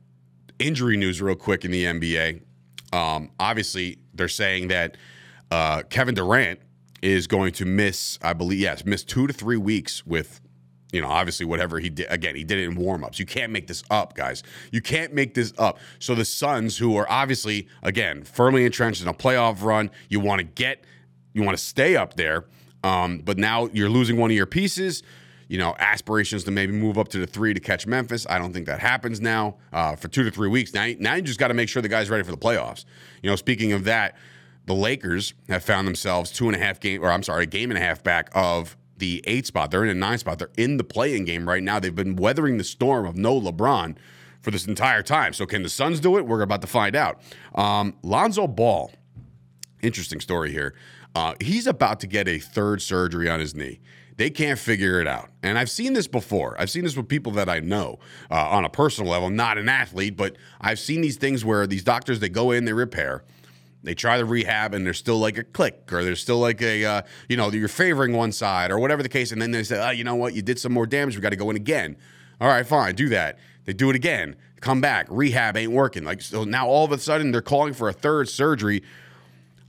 Injury 0.59 0.97
news, 0.97 1.21
real 1.21 1.35
quick 1.35 1.65
in 1.65 1.71
the 1.71 1.85
NBA. 1.85 2.41
Um, 2.93 3.31
obviously, 3.39 3.97
they're 4.13 4.27
saying 4.27 4.67
that 4.67 4.97
uh, 5.51 5.83
Kevin 5.89 6.15
Durant 6.15 6.59
is 7.01 7.27
going 7.27 7.51
to 7.53 7.65
miss, 7.65 8.17
I 8.21 8.33
believe, 8.33 8.59
yes, 8.59 8.85
miss 8.85 9.03
two 9.03 9.27
to 9.27 9.33
three 9.33 9.57
weeks 9.57 10.05
with, 10.05 10.39
you 10.91 11.01
know, 11.01 11.09
obviously 11.09 11.45
whatever 11.45 11.79
he 11.79 11.89
did. 11.89 12.07
Again, 12.09 12.35
he 12.35 12.43
did 12.43 12.59
it 12.59 12.63
in 12.63 12.77
warmups. 12.77 13.19
You 13.19 13.25
can't 13.25 13.51
make 13.51 13.67
this 13.67 13.83
up, 13.89 14.15
guys. 14.15 14.43
You 14.71 14.81
can't 14.81 15.13
make 15.13 15.33
this 15.33 15.53
up. 15.57 15.79
So 15.99 16.15
the 16.15 16.23
Suns, 16.23 16.77
who 16.77 16.95
are 16.95 17.05
obviously, 17.11 17.67
again, 17.81 18.23
firmly 18.23 18.63
entrenched 18.63 19.01
in 19.01 19.07
a 19.07 19.13
playoff 19.13 19.63
run, 19.63 19.91
you 20.07 20.19
want 20.19 20.39
to 20.39 20.45
get, 20.45 20.85
you 21.33 21.43
want 21.43 21.57
to 21.57 21.63
stay 21.63 21.95
up 21.95 22.15
there. 22.15 22.45
Um, 22.83 23.19
but 23.19 23.37
now 23.37 23.69
you're 23.73 23.89
losing 23.89 24.17
one 24.17 24.29
of 24.29 24.37
your 24.37 24.45
pieces 24.45 25.03
you 25.47 25.57
know, 25.57 25.75
aspirations 25.79 26.43
to 26.45 26.51
maybe 26.51 26.73
move 26.73 26.97
up 26.97 27.07
to 27.09 27.19
the 27.19 27.27
three 27.27 27.53
to 27.53 27.59
catch 27.59 27.85
Memphis. 27.85 28.25
I 28.29 28.39
don't 28.39 28.53
think 28.53 28.65
that 28.65 28.79
happens 28.79 29.21
now 29.21 29.57
uh, 29.71 29.95
for 29.95 30.07
two 30.07 30.23
to 30.23 30.31
three 30.31 30.49
weeks. 30.49 30.73
Now, 30.73 30.87
now 30.99 31.15
you 31.15 31.21
just 31.21 31.39
got 31.39 31.49
to 31.49 31.53
make 31.53 31.69
sure 31.69 31.81
the 31.81 31.89
guy's 31.89 32.09
ready 32.09 32.23
for 32.23 32.31
the 32.31 32.37
playoffs. 32.37 32.85
You 33.21 33.29
know, 33.29 33.35
speaking 33.35 33.71
of 33.73 33.83
that, 33.85 34.15
the 34.65 34.73
Lakers 34.73 35.33
have 35.49 35.63
found 35.63 35.87
themselves 35.87 36.31
two 36.31 36.47
and 36.47 36.55
a 36.55 36.59
half 36.59 36.79
game, 36.79 37.03
or 37.03 37.11
I'm 37.11 37.23
sorry, 37.23 37.43
a 37.43 37.47
game 37.47 37.69
and 37.69 37.77
a 37.77 37.81
half 37.81 38.03
back 38.03 38.29
of 38.33 38.77
the 38.97 39.21
eight 39.25 39.45
spot. 39.45 39.71
They're 39.71 39.83
in 39.83 39.89
a 39.89 39.95
nine 39.95 40.17
spot. 40.17 40.39
They're 40.39 40.49
in 40.57 40.77
the 40.77 40.83
playing 40.83 41.25
game 41.25 41.47
right 41.47 41.61
now. 41.61 41.79
They've 41.79 41.93
been 41.93 42.15
weathering 42.15 42.57
the 42.57 42.63
storm 42.63 43.05
of 43.05 43.17
no 43.17 43.39
LeBron 43.39 43.97
for 44.39 44.51
this 44.51 44.67
entire 44.67 45.03
time. 45.03 45.33
So 45.33 45.45
can 45.45 45.63
the 45.63 45.69
Suns 45.69 45.99
do 45.99 46.17
it? 46.17 46.25
We're 46.25 46.41
about 46.41 46.61
to 46.61 46.67
find 46.67 46.95
out. 46.95 47.21
Um, 47.55 47.95
Lonzo 48.03 48.47
Ball, 48.47 48.91
interesting 49.81 50.19
story 50.19 50.51
here. 50.51 50.75
Uh, 51.15 51.35
he's 51.41 51.67
about 51.67 51.99
to 51.99 52.07
get 52.07 52.27
a 52.27 52.39
third 52.39 52.81
surgery 52.81 53.29
on 53.29 53.39
his 53.39 53.53
knee. 53.53 53.79
They 54.15 54.29
can't 54.29 54.59
figure 54.59 55.01
it 55.01 55.07
out. 55.07 55.29
And 55.41 55.57
I've 55.57 55.69
seen 55.69 55.93
this 55.93 56.07
before. 56.07 56.55
I've 56.59 56.69
seen 56.69 56.83
this 56.83 56.95
with 56.95 57.07
people 57.07 57.31
that 57.33 57.49
I 57.49 57.59
know 57.59 57.99
uh, 58.29 58.49
on 58.49 58.63
a 58.63 58.69
personal 58.69 59.11
level, 59.11 59.29
not 59.29 59.57
an 59.57 59.69
athlete, 59.69 60.15
but 60.15 60.35
I've 60.61 60.79
seen 60.79 61.01
these 61.01 61.17
things 61.17 61.43
where 61.43 61.65
these 61.65 61.83
doctors, 61.83 62.19
they 62.19 62.29
go 62.29 62.51
in, 62.51 62.65
they 62.65 62.73
repair, 62.73 63.23
they 63.81 63.95
try 63.95 64.17
the 64.17 64.25
rehab, 64.25 64.73
and 64.73 64.85
there's 64.85 64.99
still 64.99 65.17
like 65.17 65.37
a 65.37 65.43
click, 65.43 65.91
or 65.91 66.03
there's 66.03 66.21
still 66.21 66.39
like 66.39 66.61
a, 66.61 66.85
uh, 66.85 67.01
you 67.27 67.37
know, 67.37 67.51
you're 67.51 67.67
favoring 67.67 68.13
one 68.13 68.31
side, 68.31 68.71
or 68.71 68.79
whatever 68.79 69.01
the 69.03 69.09
case. 69.09 69.31
And 69.31 69.41
then 69.41 69.51
they 69.51 69.63
say, 69.63 69.83
oh, 69.85 69.91
you 69.91 70.03
know 70.03 70.15
what? 70.15 70.35
You 70.35 70.41
did 70.41 70.59
some 70.59 70.73
more 70.73 70.85
damage. 70.85 71.15
We 71.15 71.21
got 71.21 71.29
to 71.29 71.35
go 71.35 71.49
in 71.49 71.55
again. 71.55 71.97
All 72.39 72.47
right, 72.47 72.65
fine, 72.65 72.95
do 72.95 73.09
that. 73.09 73.39
They 73.65 73.73
do 73.73 73.89
it 73.89 73.95
again, 73.95 74.35
come 74.59 74.81
back, 74.81 75.07
rehab 75.09 75.55
ain't 75.55 75.71
working. 75.71 76.03
Like, 76.03 76.21
so 76.21 76.43
now 76.43 76.67
all 76.67 76.85
of 76.85 76.91
a 76.91 76.97
sudden 76.97 77.31
they're 77.31 77.41
calling 77.41 77.73
for 77.73 77.87
a 77.87 77.93
third 77.93 78.27
surgery 78.27 78.83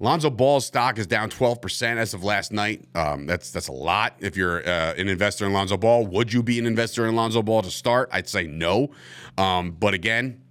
Lonzo 0.04 0.28
Ball's 0.28 0.66
stock 0.66 0.98
is 0.98 1.06
down 1.06 1.30
12% 1.30 1.96
as 1.96 2.12
of 2.12 2.22
last 2.22 2.52
night. 2.52 2.84
Um, 2.94 3.26
that's 3.26 3.50
that's 3.50 3.68
a 3.68 3.72
lot. 3.72 4.14
If 4.20 4.36
you're 4.36 4.58
uh, 4.58 4.94
an 4.94 5.08
investor 5.08 5.46
in 5.46 5.54
Lonzo 5.54 5.78
Ball, 5.78 6.06
would 6.06 6.30
you 6.30 6.42
be 6.42 6.58
an 6.58 6.66
investor 6.66 7.06
in 7.06 7.16
Lonzo 7.16 7.42
Ball 7.42 7.62
to 7.62 7.70
start? 7.70 8.10
I'd 8.12 8.28
say 8.28 8.46
no. 8.46 8.90
Um, 9.38 9.70
but 9.70 9.94
again, 9.94 10.42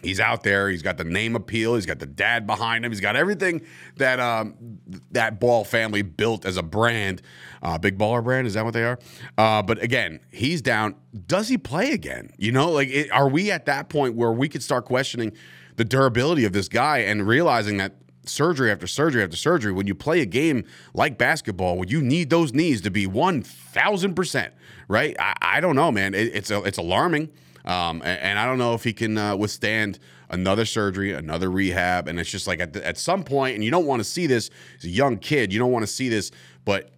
he's 0.00 0.20
out 0.20 0.44
there. 0.44 0.70
He's 0.70 0.82
got 0.82 0.96
the 0.96 1.02
name 1.02 1.34
appeal. 1.34 1.74
He's 1.74 1.86
got 1.86 1.98
the 1.98 2.06
dad 2.06 2.46
behind 2.46 2.84
him. 2.84 2.92
He's 2.92 3.00
got 3.00 3.16
everything 3.16 3.62
that 3.96 4.20
um, 4.20 4.78
that 5.10 5.40
Ball 5.40 5.64
family 5.64 6.02
built 6.02 6.46
as 6.46 6.56
a 6.56 6.62
brand. 6.62 7.20
Uh, 7.60 7.78
big 7.78 7.98
baller 7.98 8.22
brand 8.22 8.46
is 8.46 8.54
that 8.54 8.64
what 8.64 8.74
they 8.74 8.84
are? 8.84 9.00
Uh, 9.36 9.60
but 9.60 9.82
again, 9.82 10.20
he's 10.30 10.62
down. 10.62 10.94
Does 11.26 11.48
he 11.48 11.58
play 11.58 11.90
again? 11.90 12.30
You 12.38 12.52
know, 12.52 12.70
like 12.70 12.90
it, 12.90 13.10
are 13.10 13.28
we 13.28 13.50
at 13.50 13.66
that 13.66 13.88
point 13.88 14.14
where 14.14 14.30
we 14.30 14.48
could 14.48 14.62
start 14.62 14.84
questioning 14.84 15.32
the 15.74 15.84
durability 15.84 16.44
of 16.44 16.52
this 16.52 16.68
guy 16.68 16.98
and 16.98 17.26
realizing 17.26 17.76
that 17.78 17.96
surgery 18.28 18.70
after 18.70 18.86
surgery 18.86 19.22
after 19.22 19.36
surgery. 19.36 19.72
When 19.72 19.86
you 19.86 19.94
play 19.94 20.20
a 20.20 20.26
game 20.26 20.64
like 20.94 21.18
basketball, 21.18 21.78
when 21.78 21.88
you 21.88 22.00
need 22.00 22.30
those 22.30 22.52
knees 22.52 22.80
to 22.82 22.90
be 22.90 23.06
one 23.06 23.42
thousand 23.42 24.14
percent, 24.14 24.54
right? 24.88 25.16
I, 25.18 25.34
I, 25.40 25.60
don't 25.60 25.76
know, 25.76 25.90
man. 25.90 26.14
It, 26.14 26.34
it's 26.34 26.50
a, 26.50 26.62
it's 26.62 26.78
alarming, 26.78 27.30
um, 27.64 28.02
and, 28.02 28.20
and, 28.20 28.38
I 28.38 28.46
don't 28.46 28.58
know 28.58 28.74
if 28.74 28.84
he 28.84 28.92
can 28.92 29.18
uh, 29.18 29.36
withstand 29.36 29.98
another 30.30 30.64
surgery, 30.64 31.12
another 31.12 31.50
rehab. 31.50 32.08
And 32.08 32.18
it's 32.20 32.30
just 32.30 32.46
like 32.46 32.60
at, 32.60 32.72
the, 32.72 32.86
at 32.86 32.98
some 32.98 33.24
point, 33.24 33.54
and 33.54 33.64
you 33.64 33.70
don't 33.70 33.86
want 33.86 34.00
to 34.00 34.04
see 34.04 34.26
this. 34.26 34.50
As 34.78 34.84
a 34.84 34.88
young 34.88 35.18
kid, 35.18 35.52
you 35.52 35.58
don't 35.58 35.72
want 35.72 35.82
to 35.82 35.92
see 35.92 36.08
this, 36.08 36.30
but 36.64 36.90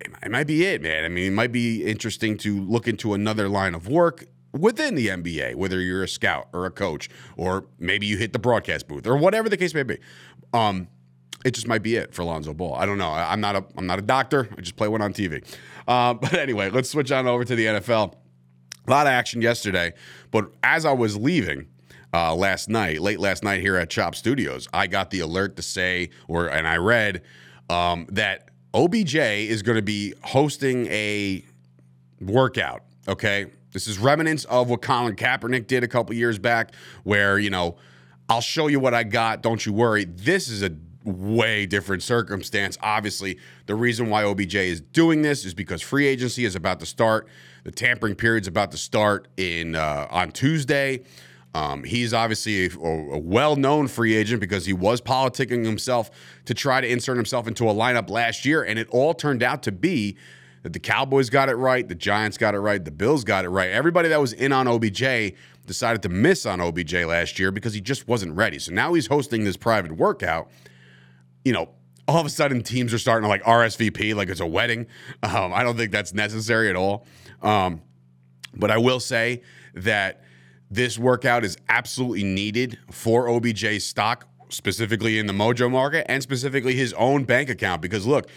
it 0.00 0.30
might 0.30 0.46
be 0.46 0.64
it, 0.64 0.82
man. 0.82 1.04
I 1.04 1.08
mean, 1.08 1.32
it 1.32 1.34
might 1.34 1.52
be 1.52 1.84
interesting 1.84 2.36
to 2.38 2.60
look 2.60 2.88
into 2.88 3.14
another 3.14 3.48
line 3.48 3.74
of 3.74 3.88
work 3.88 4.24
within 4.54 4.94
the 4.94 5.08
NBA, 5.08 5.56
whether 5.56 5.80
you're 5.80 6.02
a 6.02 6.08
scout 6.08 6.48
or 6.52 6.66
a 6.66 6.70
coach, 6.70 7.10
or 7.36 7.66
maybe 7.78 8.06
you 8.06 8.16
hit 8.16 8.32
the 8.32 8.38
broadcast 8.38 8.88
booth 8.88 9.06
or 9.06 9.16
whatever 9.16 9.48
the 9.48 9.56
case 9.56 9.74
may 9.74 9.82
be. 9.82 9.98
Um, 10.52 10.88
it 11.44 11.52
just 11.52 11.68
might 11.68 11.82
be 11.82 11.96
it 11.96 12.14
for 12.14 12.24
Lonzo 12.24 12.54
Ball. 12.54 12.74
I 12.74 12.86
don't 12.86 12.96
know. 12.96 13.10
I, 13.10 13.32
am 13.32 13.40
not 13.40 13.54
a 13.54 13.64
I'm 13.76 13.86
not 13.86 13.98
a 13.98 14.02
doctor. 14.02 14.48
I 14.56 14.60
just 14.60 14.76
play 14.76 14.88
one 14.88 15.02
on 15.02 15.12
TV. 15.12 15.44
Uh, 15.86 16.14
but 16.20 16.34
anyway, 16.34 16.70
let's 16.70 16.90
switch 16.90 17.12
on 17.12 17.26
over 17.26 17.44
to 17.44 17.54
the 17.54 17.66
NFL. 17.66 18.14
A 18.86 18.90
lot 18.90 19.06
of 19.06 19.12
action 19.12 19.40
yesterday, 19.40 19.94
but 20.30 20.50
as 20.62 20.84
I 20.84 20.92
was 20.92 21.16
leaving 21.16 21.68
uh, 22.12 22.34
last 22.34 22.68
night, 22.68 23.00
late 23.00 23.18
last 23.18 23.42
night 23.42 23.60
here 23.60 23.76
at 23.76 23.88
Chop 23.88 24.14
Studios, 24.14 24.68
I 24.74 24.86
got 24.86 25.10
the 25.10 25.20
alert 25.20 25.56
to 25.56 25.62
say, 25.62 26.10
or 26.28 26.48
and 26.48 26.66
I 26.68 26.76
read 26.76 27.22
um, 27.70 28.06
that 28.10 28.50
OBJ 28.74 29.14
is 29.14 29.62
going 29.62 29.76
to 29.76 29.82
be 29.82 30.12
hosting 30.22 30.86
a 30.88 31.44
workout. 32.20 32.82
Okay, 33.08 33.46
this 33.74 33.88
is 33.88 33.98
remnants 33.98 34.44
of 34.46 34.70
what 34.70 34.80
Colin 34.80 35.16
Kaepernick 35.16 35.66
did 35.66 35.84
a 35.84 35.88
couple 35.88 36.14
years 36.14 36.38
back, 36.38 36.74
where, 37.02 37.38
you 37.38 37.50
know, 37.50 37.76
I'll 38.28 38.40
show 38.40 38.68
you 38.68 38.80
what 38.80 38.94
I 38.94 39.02
got. 39.02 39.42
Don't 39.42 39.66
you 39.66 39.72
worry. 39.72 40.04
This 40.04 40.48
is 40.48 40.62
a 40.62 40.70
way 41.04 41.66
different 41.66 42.02
circumstance. 42.02 42.78
Obviously, 42.80 43.38
the 43.66 43.74
reason 43.74 44.08
why 44.08 44.24
OBJ 44.24 44.54
is 44.54 44.80
doing 44.80 45.22
this 45.22 45.44
is 45.44 45.54
because 45.54 45.82
free 45.82 46.06
agency 46.06 46.44
is 46.44 46.54
about 46.54 46.80
to 46.80 46.86
start. 46.86 47.28
The 47.64 47.72
tampering 47.72 48.14
period 48.14 48.44
is 48.44 48.48
about 48.48 48.70
to 48.70 48.78
start 48.78 49.28
in 49.36 49.74
uh, 49.74 50.06
on 50.08 50.30
Tuesday. 50.30 51.02
Um, 51.52 51.84
he's 51.84 52.14
obviously 52.14 52.66
a, 52.66 52.70
a 52.78 53.18
well-known 53.18 53.88
free 53.88 54.14
agent 54.14 54.40
because 54.40 54.66
he 54.66 54.72
was 54.72 55.00
politicking 55.00 55.64
himself 55.64 56.10
to 56.46 56.54
try 56.54 56.80
to 56.80 56.88
insert 56.88 57.16
himself 57.16 57.46
into 57.46 57.68
a 57.68 57.74
lineup 57.74 58.08
last 58.08 58.44
year, 58.44 58.62
and 58.62 58.78
it 58.78 58.88
all 58.90 59.14
turned 59.14 59.42
out 59.42 59.62
to 59.64 59.72
be 59.72 60.16
that 60.64 60.72
the 60.72 60.80
Cowboys 60.80 61.28
got 61.28 61.50
it 61.50 61.56
right, 61.56 61.86
the 61.86 61.94
Giants 61.94 62.38
got 62.38 62.54
it 62.54 62.58
right, 62.58 62.82
the 62.82 62.90
Bills 62.90 63.22
got 63.22 63.44
it 63.44 63.50
right. 63.50 63.70
Everybody 63.70 64.08
that 64.08 64.20
was 64.20 64.32
in 64.32 64.50
on 64.50 64.66
OBJ 64.66 65.34
decided 65.66 66.02
to 66.02 66.08
miss 66.08 66.46
on 66.46 66.58
OBJ 66.58 66.94
last 67.04 67.38
year 67.38 67.52
because 67.52 67.74
he 67.74 67.82
just 67.82 68.08
wasn't 68.08 68.34
ready. 68.34 68.58
So 68.58 68.72
now 68.72 68.94
he's 68.94 69.06
hosting 69.06 69.44
this 69.44 69.58
private 69.58 69.92
workout. 69.92 70.50
You 71.44 71.52
know, 71.52 71.68
all 72.08 72.18
of 72.18 72.24
a 72.24 72.30
sudden 72.30 72.62
teams 72.62 72.94
are 72.94 72.98
starting 72.98 73.24
to 73.24 73.28
like 73.28 73.42
RSVP 73.42 74.14
like 74.14 74.30
it's 74.30 74.40
a 74.40 74.46
wedding. 74.46 74.86
Um, 75.22 75.52
I 75.52 75.62
don't 75.62 75.76
think 75.76 75.92
that's 75.92 76.14
necessary 76.14 76.70
at 76.70 76.76
all. 76.76 77.06
Um, 77.42 77.82
but 78.56 78.70
I 78.70 78.78
will 78.78 79.00
say 79.00 79.42
that 79.74 80.22
this 80.70 80.98
workout 80.98 81.44
is 81.44 81.58
absolutely 81.68 82.24
needed 82.24 82.78
for 82.90 83.28
OBJ's 83.28 83.84
stock, 83.84 84.26
specifically 84.48 85.18
in 85.18 85.26
the 85.26 85.34
Mojo 85.34 85.70
market 85.70 86.06
and 86.10 86.22
specifically 86.22 86.74
his 86.74 86.94
own 86.94 87.24
bank 87.24 87.50
account. 87.50 87.82
Because 87.82 88.06
look, 88.06 88.30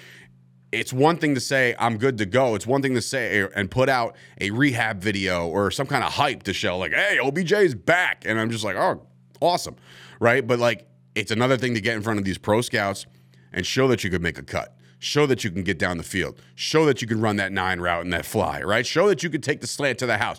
it's 0.72 0.92
one 0.92 1.18
thing 1.18 1.34
to 1.36 1.40
say 1.40 1.76
I'm 1.80 1.98
good 1.98 2.18
to 2.18 2.26
go. 2.26 2.56
It's 2.56 2.68
one 2.68 2.82
thing 2.82 2.94
to 2.96 3.02
say 3.02 3.48
and 3.56 3.72
put 3.72 3.90
out 3.90 4.16
a 4.42 4.52
rehab 4.52 5.02
video 5.02 5.48
or 5.48 5.72
some 5.72 5.88
kind 5.88 6.04
of 6.04 6.14
hype 6.14 6.44
to 6.44 6.54
show 6.54 6.78
like, 6.78 6.94
"Hey, 6.94 7.20
OBJ 7.20 7.54
is 7.54 7.76
back," 7.76 8.24
and 8.26 8.40
I'm 8.40 8.50
just 8.50 8.64
like, 8.64 8.76
"Oh, 8.76 9.06
awesome," 9.40 9.76
right? 10.20 10.46
But 10.46 10.60
like, 10.60 10.88
it's 11.16 11.32
another 11.32 11.58
thing 11.58 11.74
to 11.74 11.82
get 11.82 11.96
in 11.96 12.02
front 12.02 12.20
of 12.20 12.26
these 12.26 12.38
pro 12.38 12.62
scouts 12.62 13.06
and 13.54 13.66
show 13.66 13.88
that 13.88 14.04
you 14.04 14.10
could 14.10 14.22
make 14.22 14.38
a 14.38 14.44
cut, 14.44 14.76
show 15.00 15.26
that 15.26 15.44
you 15.44 15.52
can 15.52 15.64
get 15.64 15.80
down 15.80 15.98
the 15.98 16.04
field, 16.04 16.40
show 16.56 16.86
that 16.86 17.02
you 17.02 17.08
can 17.08 17.22
run 17.22 17.38
that 17.38 17.52
nine 17.52 17.80
route 17.80 18.04
and 18.04 18.14
that 18.14 18.26
fly, 18.26 18.62
right? 18.62 18.86
Show 18.86 19.08
that 19.08 19.24
you 19.24 19.30
could 19.30 19.44
take 19.44 19.62
the 19.62 19.68
slant 19.68 20.00
to 20.00 20.06
the 20.06 20.18
house. 20.18 20.38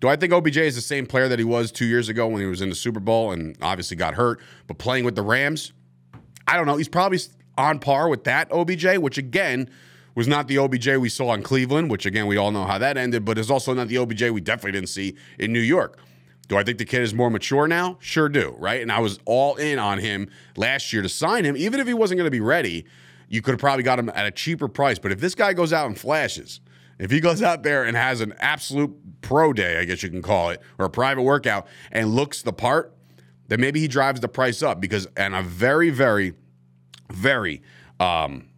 Do 0.00 0.08
I 0.08 0.16
think 0.16 0.32
OBJ 0.32 0.56
is 0.56 0.74
the 0.74 0.80
same 0.80 1.06
player 1.06 1.28
that 1.28 1.38
he 1.38 1.44
was 1.44 1.70
two 1.70 1.84
years 1.84 2.08
ago 2.08 2.26
when 2.26 2.40
he 2.40 2.46
was 2.46 2.62
in 2.62 2.70
the 2.70 2.74
Super 2.74 3.00
Bowl 3.00 3.32
and 3.32 3.56
obviously 3.60 3.96
got 3.96 4.14
hurt, 4.14 4.40
but 4.66 4.78
playing 4.78 5.04
with 5.04 5.14
the 5.14 5.22
Rams? 5.22 5.72
I 6.48 6.56
don't 6.56 6.66
know. 6.66 6.76
He's 6.76 6.88
probably 6.88 7.18
on 7.60 7.78
par 7.78 8.08
with 8.08 8.24
that 8.24 8.50
OBJ, 8.50 8.98
which 8.98 9.18
again 9.18 9.70
was 10.14 10.26
not 10.26 10.48
the 10.48 10.58
OBJ 10.58 10.96
we 10.96 11.08
saw 11.08 11.32
in 11.34 11.42
Cleveland, 11.42 11.90
which 11.90 12.06
again 12.06 12.26
we 12.26 12.36
all 12.36 12.50
know 12.50 12.64
how 12.64 12.78
that 12.78 12.96
ended, 12.96 13.24
but 13.24 13.38
is 13.38 13.50
also 13.50 13.72
not 13.74 13.88
the 13.88 13.98
OBJ 13.98 14.30
we 14.30 14.40
definitely 14.40 14.72
didn't 14.72 14.88
see 14.88 15.16
in 15.38 15.52
New 15.52 15.60
York. 15.60 15.98
Do 16.48 16.56
I 16.56 16.64
think 16.64 16.78
the 16.78 16.84
kid 16.84 17.02
is 17.02 17.14
more 17.14 17.30
mature 17.30 17.68
now? 17.68 17.96
Sure 18.00 18.28
do, 18.28 18.56
right? 18.58 18.82
And 18.82 18.90
I 18.90 18.98
was 18.98 19.20
all 19.24 19.54
in 19.54 19.78
on 19.78 19.98
him 19.98 20.28
last 20.56 20.92
year 20.92 21.00
to 21.00 21.08
sign 21.08 21.44
him, 21.44 21.56
even 21.56 21.78
if 21.78 21.86
he 21.86 21.94
wasn't 21.94 22.18
going 22.18 22.26
to 22.26 22.30
be 22.32 22.40
ready. 22.40 22.86
You 23.28 23.40
could 23.40 23.52
have 23.52 23.60
probably 23.60 23.84
got 23.84 24.00
him 24.00 24.08
at 24.08 24.26
a 24.26 24.32
cheaper 24.32 24.66
price. 24.66 24.98
But 24.98 25.12
if 25.12 25.20
this 25.20 25.36
guy 25.36 25.52
goes 25.52 25.72
out 25.72 25.86
and 25.86 25.96
flashes, 25.96 26.60
if 26.98 27.12
he 27.12 27.20
goes 27.20 27.40
out 27.40 27.62
there 27.62 27.84
and 27.84 27.96
has 27.96 28.20
an 28.20 28.34
absolute 28.40 29.22
pro 29.22 29.52
day, 29.52 29.78
I 29.78 29.84
guess 29.84 30.02
you 30.02 30.10
can 30.10 30.22
call 30.22 30.50
it, 30.50 30.60
or 30.76 30.86
a 30.86 30.90
private 30.90 31.22
workout 31.22 31.68
and 31.92 32.08
looks 32.08 32.42
the 32.42 32.52
part, 32.52 32.96
then 33.46 33.60
maybe 33.60 33.78
he 33.78 33.86
drives 33.86 34.18
the 34.20 34.28
price 34.28 34.60
up 34.60 34.80
because, 34.80 35.06
and 35.16 35.36
a 35.36 35.42
very, 35.42 35.90
very 35.90 36.34
very 37.12 37.62
um, 37.98 38.48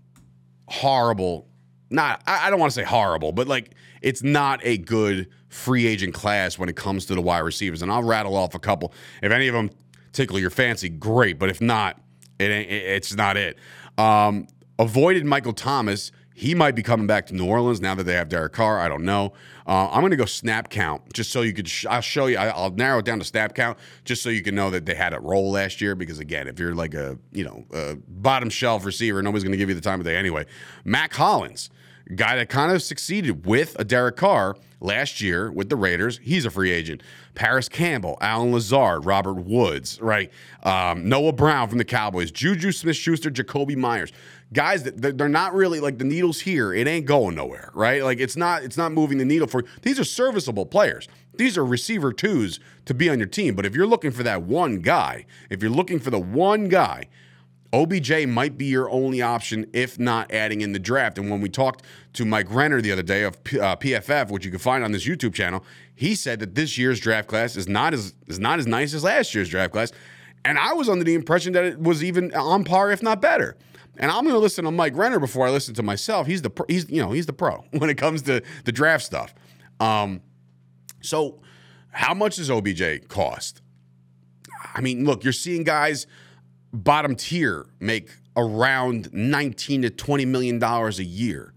horrible. 0.69 1.49
Not, 1.91 2.23
I, 2.27 2.47
I 2.47 2.51
don't 2.51 2.59
want 2.59 2.73
to 2.73 2.81
say 2.81 2.85
horrible, 2.85 3.33
but 3.33 3.49
like 3.49 3.75
it's 4.01 4.23
not 4.23 4.61
a 4.65 4.79
good 4.79 5.29
free 5.49 5.87
agent 5.87 6.15
class 6.15 6.59
when 6.59 6.69
it 6.69 6.77
comes 6.77 7.07
to 7.07 7.15
the 7.15 7.21
wide 7.21 7.41
receivers. 7.41 7.83
And 7.83 7.93
I'll 7.93 8.03
rattle 8.03 8.37
off 8.37 8.55
a 8.55 8.59
couple. 8.59 8.93
If 9.23 9.33
any 9.33 9.49
of 9.49 9.55
them 9.55 9.71
tickle 10.13 10.39
your 10.39 10.51
fancy, 10.51 10.89
great. 10.89 11.39
But 11.39 11.51
if 11.51 11.61
not, 11.61 12.01
it 12.39 12.51
ain't, 12.51 12.71
it's 12.71 13.15
not 13.15 13.37
it. 13.37 13.59
Um, 13.99 14.47
avoided 14.79 15.25
Michael 15.25 15.53
Thomas 15.53 16.13
he 16.35 16.55
might 16.55 16.75
be 16.75 16.83
coming 16.83 17.07
back 17.07 17.27
to 17.27 17.35
New 17.35 17.47
Orleans 17.47 17.81
now 17.81 17.95
that 17.95 18.05
they 18.05 18.15
have 18.15 18.29
Derek 18.29 18.53
Carr. 18.53 18.81
I 18.81 18.89
don't 18.89 19.05
know. 19.05 19.33
Uh, 19.67 19.89
I'm 19.91 20.01
going 20.01 20.11
to 20.11 20.17
go 20.17 20.25
snap 20.25 20.71
count 20.71 21.13
just 21.13 21.31
so 21.31 21.43
you 21.43 21.53
could. 21.53 21.69
Sh- 21.69 21.87
I'll 21.89 22.01
show 22.01 22.27
you. 22.27 22.37
I, 22.37 22.59
will 22.61 22.75
narrow 22.75 22.99
it 22.99 23.05
down 23.05 23.19
to 23.19 23.25
snap 23.25 23.55
count 23.55 23.79
just 24.05 24.23
so 24.23 24.31
you 24.31 24.43
can 24.43 24.55
know 24.55 24.71
that 24.71 24.87
they 24.87 24.95
had 24.95 25.13
a 25.13 25.21
role 25.21 25.53
last 25.53 25.81
year. 25.81 25.95
Because 25.95 26.19
again, 26.19 26.49
if 26.49 26.59
you're 26.59 26.75
like 26.75 26.95
a 26.95 27.19
you 27.33 27.45
know 27.45 27.65
a 27.73 27.97
bottom 28.09 28.51
shelf 28.51 28.85
receiver, 28.85 29.23
nobody's 29.23 29.45
going 29.45 29.53
to 29.53 29.59
give 29.59 29.69
you 29.69 29.75
the 29.75 29.81
time 29.81 30.01
of 30.01 30.07
day 30.07 30.17
anyway. 30.17 30.47
Mack 30.85 31.13
Hollins, 31.15 31.71
guy 32.15 32.37
that 32.37 32.49
kind 32.49 32.73
of 32.73 32.83
succeeded 32.83 33.47
with 33.47 33.77
a 33.79 33.85
Derek 33.85 34.17
Carr 34.17 34.57
last 34.81 35.21
year 35.21 35.51
with 35.51 35.69
the 35.69 35.77
Raiders. 35.77 36.19
He's 36.23 36.45
a 36.45 36.51
free 36.51 36.73
agent. 36.73 37.03
Parris 37.35 37.69
Campbell, 37.69 38.19
Allen 38.21 38.53
Lazard, 38.53 39.07
Robert 39.07 39.35
Woods, 39.35 40.01
right? 40.01 40.31
Um, 40.65 41.09
Noah 41.09 41.33
Brown 41.33 41.69
from 41.69 41.79
the 41.79 41.85
Cowboys, 41.85 42.31
Juju 42.31 42.73
Smith 42.73 42.97
Schuster, 42.97 43.31
Jakobi 43.31 43.77
Meyers 43.77 44.13
guys 44.53 44.83
that 44.85 45.19
they're 45.19 45.29
not 45.29 45.55
really 45.55 45.81
like 45.81 45.99
the 45.99 46.05
needles 46.05 46.41
here. 46.41 46.73
It 46.73 46.87
ain't 46.87 47.07
going 47.07 47.35
nowhere, 47.35 47.71
right? 47.75 48.03
Like 48.03 48.21
it's 48.21 48.37
not 48.37 48.63
it's 48.63 48.77
not 48.77 48.93
moving 48.93 49.19
the 49.19 49.25
needle 49.25 49.47
for 49.47 49.65
these 49.83 49.99
are 49.99 50.05
serviceable 50.05 50.67
players. 50.67 51.09
These 51.35 51.57
are 51.57 51.65
receiver 51.65 52.13
twos 52.13 52.61
to 52.85 52.95
be 52.95 53.09
on 53.09 53.19
your 53.19 53.29
team. 53.29 53.55
But 53.55 53.65
if 53.65 53.75
you're 53.75 53.87
looking 53.87 54.11
for 54.11 54.23
that 54.23 54.43
one 54.43 54.81
guy, 54.81 55.27
if 55.51 55.63
you're 55.63 55.71
looking 55.71 55.99
for 55.99 56.11
the 56.11 56.19
one 56.19 56.69
guy, 56.69 57.09
OBJ 57.73 58.27
might 58.27 58.59
be 58.59 58.67
your 58.67 58.91
only 58.91 59.23
option 59.23 59.67
if 59.73 59.99
not 59.99 60.31
adding 60.31 60.61
in 60.61 60.73
the 60.73 60.79
draft. 60.79 61.17
And 61.17 61.31
when 61.31 61.41
we 61.41 61.49
talked 61.49 61.85
to 62.13 62.27
Mike 62.27 62.49
Renner 62.51 62.83
the 62.83 62.93
other 62.93 63.03
day 63.03 63.23
of 63.23 63.43
P- 63.45 63.59
uh, 63.59 63.77
PFF, 63.77 64.31
which 64.31 64.45
you 64.45 64.51
can 64.51 64.61
find 64.61 64.85
on 64.85 64.93
this 64.93 65.07
YouTube 65.07 65.33
channel, 65.33 65.65
he 65.95 66.15
said 66.15 66.39
that 66.41 66.55
this 66.55 66.77
year's 66.77 67.01
draft 67.01 67.29
class 67.29 67.57
is 67.57 67.67
not 67.69 67.95
as 67.95 68.15
is 68.27 68.39
not 68.39 68.59
as 68.59 68.67
nice 68.67 68.93
as 68.93 69.05
last 69.05 69.35
year's 69.35 69.49
draft 69.49 69.73
class. 69.73 69.91
And 70.45 70.59
I 70.59 70.75
was 70.75 70.89
under 70.89 71.05
the 71.05 71.15
impression 71.15 71.53
that 71.55 71.65
it 71.65 71.81
was 71.81 72.05
even 72.05 72.35
on 72.35 72.65
par, 72.65 72.91
if 72.91 73.03
not 73.03 73.23
better. 73.23 73.57
And 73.97 74.11
I'm 74.11 74.23
going 74.25 74.35
to 74.35 74.41
listen 74.41 74.65
to 74.65 74.71
Mike 74.71 74.97
Renner 74.97 75.21
before 75.21 75.47
I 75.47 75.51
listen 75.51 75.75
to 75.75 75.83
myself. 75.83 76.27
He's 76.27 76.43
the 76.43 76.51
pro, 76.51 76.67
he's 76.69 76.89
you 76.91 77.03
know 77.03 77.13
he's 77.13 77.27
the 77.27 77.33
pro 77.33 77.65
when 77.73 77.91
it 77.91 77.97
comes 77.97 78.23
to 78.23 78.43
the 78.65 78.73
draft 78.73 79.05
stuff. 79.05 79.35
Um, 79.81 80.23
so 81.01 81.41
how 81.91 82.15
much 82.15 82.37
does 82.37 82.51
OBJ 82.51 83.09
cost? 83.09 83.61
I 84.75 84.81
mean, 84.81 85.05
look, 85.05 85.25
you're 85.25 85.33
seeing 85.33 85.65
guys 85.65 86.07
bottom 86.73 87.15
tier 87.15 87.67
make 87.81 88.11
around 88.37 89.13
19 89.13 89.83
to 89.83 89.91
20 89.91 90.25
million 90.25 90.59
dollars 90.59 90.99
a 90.99 91.05
year. 91.05 91.53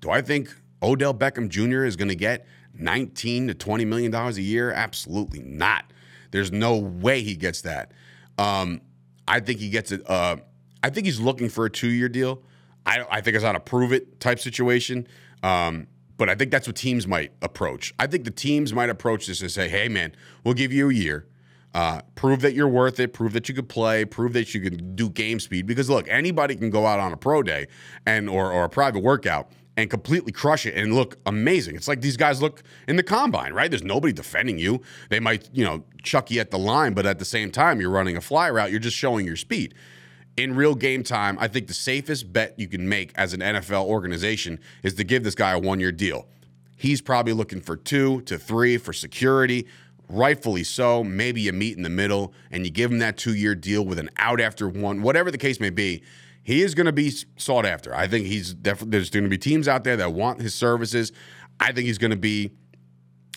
Do 0.00 0.10
I 0.10 0.22
think 0.22 0.54
Odell 0.82 1.14
Beckham 1.14 1.48
Jr. 1.48 1.84
is 1.84 1.96
going 1.96 2.08
to 2.08 2.14
get 2.14 2.46
19 2.74 3.48
to 3.48 3.54
20 3.54 3.84
million 3.84 4.10
dollars 4.10 4.38
a 4.38 4.42
year? 4.42 4.70
Absolutely 4.70 5.42
not. 5.42 5.92
There's 6.30 6.52
no 6.52 6.76
way 6.76 7.22
he 7.22 7.34
gets 7.34 7.62
that. 7.62 7.92
Um, 8.38 8.80
I 9.26 9.40
think 9.40 9.60
he 9.60 9.68
gets 9.68 9.92
it. 9.92 10.08
Uh, 10.08 10.36
I 10.82 10.90
think 10.90 11.06
he's 11.06 11.20
looking 11.20 11.48
for 11.48 11.64
a 11.64 11.70
two-year 11.70 12.08
deal. 12.08 12.42
I, 12.84 13.04
I 13.10 13.20
think 13.20 13.36
it's 13.36 13.44
on 13.44 13.56
a 13.56 13.60
prove 13.60 13.92
it 13.92 14.20
type 14.20 14.38
situation. 14.38 15.06
Um, 15.42 15.86
but 16.16 16.28
I 16.28 16.34
think 16.34 16.50
that's 16.50 16.66
what 16.66 16.76
teams 16.76 17.06
might 17.06 17.32
approach. 17.42 17.92
I 17.98 18.06
think 18.06 18.24
the 18.24 18.30
teams 18.30 18.72
might 18.72 18.90
approach 18.90 19.26
this 19.26 19.40
and 19.40 19.50
say, 19.50 19.68
"Hey, 19.68 19.88
man, 19.88 20.14
we'll 20.44 20.54
give 20.54 20.72
you 20.72 20.90
a 20.90 20.94
year." 20.94 21.26
Uh, 21.74 22.02
prove 22.14 22.42
that 22.42 22.52
you're 22.54 22.68
worth 22.68 23.00
it. 23.00 23.12
Prove 23.12 23.32
that 23.32 23.48
you 23.48 23.54
could 23.54 23.68
play. 23.68 24.04
Prove 24.04 24.34
that 24.34 24.54
you 24.54 24.60
can 24.60 24.94
do 24.94 25.08
game 25.08 25.40
speed. 25.40 25.66
Because 25.66 25.88
look, 25.88 26.06
anybody 26.08 26.54
can 26.54 26.70
go 26.70 26.86
out 26.86 27.00
on 27.00 27.12
a 27.12 27.16
pro 27.16 27.42
day 27.42 27.66
and 28.06 28.28
or, 28.28 28.52
or 28.52 28.64
a 28.64 28.68
private 28.68 29.02
workout 29.02 29.50
and 29.76 29.88
completely 29.88 30.32
crush 30.32 30.66
it 30.66 30.74
and 30.74 30.94
look 30.94 31.16
amazing. 31.24 31.74
It's 31.76 31.88
like 31.88 32.02
these 32.02 32.18
guys 32.18 32.42
look 32.42 32.62
in 32.86 32.96
the 32.96 33.02
combine, 33.02 33.54
right? 33.54 33.70
There's 33.70 33.82
nobody 33.82 34.12
defending 34.12 34.58
you. 34.58 34.82
They 35.08 35.18
might, 35.18 35.48
you 35.52 35.64
know, 35.64 35.84
chuck 36.02 36.30
you 36.30 36.40
at 36.40 36.50
the 36.50 36.58
line, 36.58 36.92
but 36.92 37.06
at 37.06 37.18
the 37.18 37.24
same 37.24 37.50
time, 37.50 37.80
you're 37.80 37.90
running 37.90 38.16
a 38.16 38.20
fly 38.20 38.50
route. 38.50 38.70
You're 38.70 38.80
just 38.80 38.96
showing 38.96 39.24
your 39.24 39.36
speed. 39.36 39.74
In 40.36 40.56
real 40.56 40.74
game 40.74 41.02
time, 41.02 41.36
I 41.38 41.48
think 41.48 41.66
the 41.66 41.74
safest 41.74 42.32
bet 42.32 42.58
you 42.58 42.66
can 42.66 42.88
make 42.88 43.12
as 43.16 43.34
an 43.34 43.40
NFL 43.40 43.84
organization 43.84 44.58
is 44.82 44.94
to 44.94 45.04
give 45.04 45.24
this 45.24 45.34
guy 45.34 45.52
a 45.52 45.58
one 45.58 45.78
year 45.78 45.92
deal. 45.92 46.26
He's 46.76 47.02
probably 47.02 47.34
looking 47.34 47.60
for 47.60 47.76
two 47.76 48.22
to 48.22 48.38
three 48.38 48.78
for 48.78 48.92
security, 48.92 49.66
rightfully 50.08 50.64
so. 50.64 51.04
Maybe 51.04 51.42
you 51.42 51.52
meet 51.52 51.76
in 51.76 51.82
the 51.82 51.90
middle 51.90 52.32
and 52.50 52.64
you 52.64 52.72
give 52.72 52.90
him 52.90 52.98
that 53.00 53.18
two 53.18 53.34
year 53.34 53.54
deal 53.54 53.84
with 53.84 53.98
an 53.98 54.10
out 54.16 54.40
after 54.40 54.68
one, 54.68 55.02
whatever 55.02 55.30
the 55.30 55.38
case 55.38 55.60
may 55.60 55.70
be. 55.70 56.02
He 56.42 56.62
is 56.62 56.74
going 56.74 56.86
to 56.86 56.92
be 56.92 57.12
sought 57.36 57.66
after. 57.66 57.94
I 57.94 58.08
think 58.08 58.26
he's 58.26 58.52
definitely, 58.54 58.90
there's 58.90 59.10
going 59.10 59.24
to 59.24 59.30
be 59.30 59.38
teams 59.38 59.68
out 59.68 59.84
there 59.84 59.96
that 59.98 60.12
want 60.12 60.40
his 60.40 60.54
services. 60.54 61.12
I 61.60 61.72
think 61.72 61.86
he's 61.86 61.98
going 61.98 62.10
to 62.10 62.16
be 62.16 62.50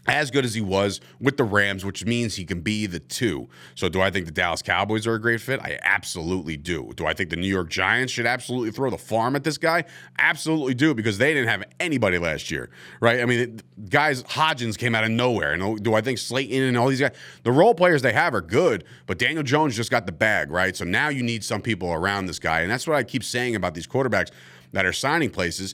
as 0.08 0.32
good 0.32 0.46
as 0.46 0.54
he 0.54 0.62
was 0.62 1.02
with 1.20 1.38
the 1.38 1.44
Rams, 1.44 1.84
which 1.84 2.06
means 2.06 2.36
he 2.36 2.46
can 2.46 2.62
be 2.62 2.86
the 2.86 3.00
two. 3.00 3.50
So, 3.76 3.90
do 3.90 4.02
I 4.02 4.12
think 4.12 4.26
the 4.26 4.32
Dallas 4.32 4.62
Cowboys 4.62 5.08
are 5.08 5.16
a 5.16 5.22
great 5.22 5.42
fit? 5.42 5.60
I 5.62 5.80
absolutely 5.84 6.58
do. 6.58 6.92
Do 6.96 7.06
I 7.06 7.14
think 7.14 7.30
the 7.30 7.36
New 7.36 7.48
York 7.48 7.70
Giants 7.70 8.14
should 8.14 8.26
absolutely 8.26 8.72
throw 8.72 8.90
the 8.90 8.98
farm 8.98 9.36
at 9.36 9.44
this 9.44 9.58
guy? 9.58 9.86
Absolutely 10.20 10.74
do, 10.74 10.94
because 10.94 11.18
they 11.18 11.34
didn't 11.34 11.50
have 11.50 11.64
anybody 11.80 12.18
last 12.18 12.52
year, 12.52 12.70
right? 13.00 13.22
I 13.22 13.26
mean, 13.26 13.62
guys, 13.90 14.24
Hodgins 14.24 14.78
came 14.78 14.96
out 14.96 15.04
of 15.04 15.12
nowhere. 15.12 15.54
And 15.54 15.84
do 15.84 15.94
I 15.96 16.02
think 16.02 16.18
Slayton 16.18 16.62
and 16.62 16.78
all 16.78 16.88
these 16.88 17.00
guys, 17.00 17.16
the 17.44 17.52
role 17.52 17.74
players 17.74 18.02
they 18.02 18.14
have 18.14 18.34
are 18.34 18.42
good, 18.42 18.84
but 19.08 19.18
Daniel 19.18 19.44
Jones 19.44 19.76
just 19.76 19.92
got 19.92 20.06
the 20.06 20.12
bag, 20.12 20.52
right? 20.52 20.76
So 20.76 20.86
now 20.86 21.10
you 21.10 21.24
need 21.24 21.44
some 21.44 21.62
people 21.62 21.92
around 21.92 22.26
this 22.28 22.40
guy. 22.40 22.62
And 22.62 22.72
that's 22.72 22.88
what 22.88 22.96
I 22.96 23.04
keep 23.04 23.24
saying 23.24 23.56
about 23.56 23.74
these 23.74 23.88
quarterbacks 23.88 24.32
that 24.72 24.86
are 24.86 24.94
signing 24.94 25.30
places 25.30 25.74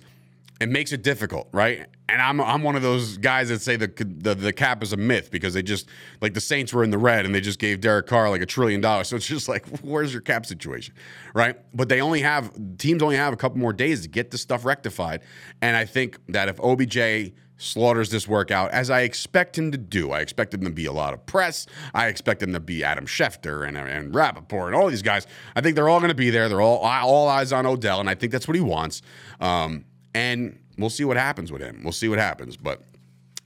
it 0.62 0.70
makes 0.70 0.92
it 0.92 1.02
difficult, 1.02 1.48
right? 1.52 1.88
And 2.08 2.22
I'm 2.22 2.40
I'm 2.40 2.62
one 2.62 2.76
of 2.76 2.84
those 2.84 3.18
guys 3.18 3.50
that 3.50 3.62
say 3.62 3.78
the, 3.78 3.88
the 3.88 4.36
the 4.36 4.54
cap 4.54 4.84
is 4.84 4.94
a 4.94 4.98
myth 4.98 5.32
because 5.32 5.56
they 5.56 5.64
just 5.64 5.90
like 6.22 6.36
the 6.36 6.42
Saints 6.42 6.72
were 6.72 6.84
in 6.84 6.92
the 6.92 7.00
red 7.00 7.26
and 7.26 7.34
they 7.34 7.42
just 7.42 7.58
gave 7.58 7.82
Derek 7.82 8.06
Carr 8.06 8.30
like 8.30 8.42
a 8.42 8.46
trillion 8.46 8.80
dollars. 8.80 9.08
So 9.08 9.16
it's 9.16 9.26
just 9.26 9.50
like 9.50 9.66
where's 9.82 10.14
your 10.14 10.22
cap 10.22 10.46
situation, 10.46 10.94
right? 11.34 11.58
But 11.74 11.90
they 11.90 12.00
only 12.00 12.22
have 12.22 12.52
teams 12.78 13.02
only 13.02 13.16
have 13.16 13.34
a 13.34 13.38
couple 13.38 13.58
more 13.58 13.74
days 13.74 14.02
to 14.04 14.08
get 14.08 14.30
this 14.30 14.42
stuff 14.42 14.64
rectified, 14.64 15.22
and 15.64 15.76
I 15.76 15.86
think 15.86 16.20
that 16.30 16.48
if 16.48 16.60
OBJ 16.60 17.34
slaughters 17.58 18.10
this 18.10 18.28
workout 18.28 18.72
as 18.72 18.90
I 18.90 19.02
expect 19.02 19.56
him 19.56 19.72
to 19.72 19.78
do. 19.78 20.12
I 20.12 20.22
expect 20.22 20.52
him 20.52 20.62
to 20.62 20.72
be 20.72 20.86
a 20.86 20.92
lot 20.92 21.14
of 21.14 21.24
press. 21.28 21.68
I 21.94 22.08
expect 22.08 22.42
him 22.42 22.54
to 22.54 22.60
be 22.60 22.84
Adam 22.84 23.06
Schefter 23.06 23.68
and, 23.68 23.78
and 23.78 24.16
Rapoport 24.16 24.74
and 24.74 24.82
all 24.82 24.90
these 24.90 25.04
guys. 25.04 25.28
I 25.56 25.62
think 25.62 25.76
they're 25.76 25.88
all 25.88 26.00
going 26.00 26.10
to 26.10 26.16
be 26.16 26.32
there. 26.32 26.50
They're 26.50 26.62
all 26.62 26.80
all 26.80 27.28
eyes 27.28 27.54
on 27.54 27.68
Odell, 27.68 28.00
and 28.00 28.10
I 28.10 28.16
think 28.16 28.32
that's 28.32 28.48
what 28.48 28.56
he 28.56 28.62
wants. 28.62 29.04
Um, 29.40 29.86
and 30.14 30.60
we'll 30.78 30.90
see 30.90 31.06
what 31.06 31.18
happens 31.18 31.52
with 31.52 31.62
him. 31.62 31.82
We'll 31.84 31.94
see 31.94 32.10
what 32.10 32.20
happens. 32.20 32.58
But 32.58 32.82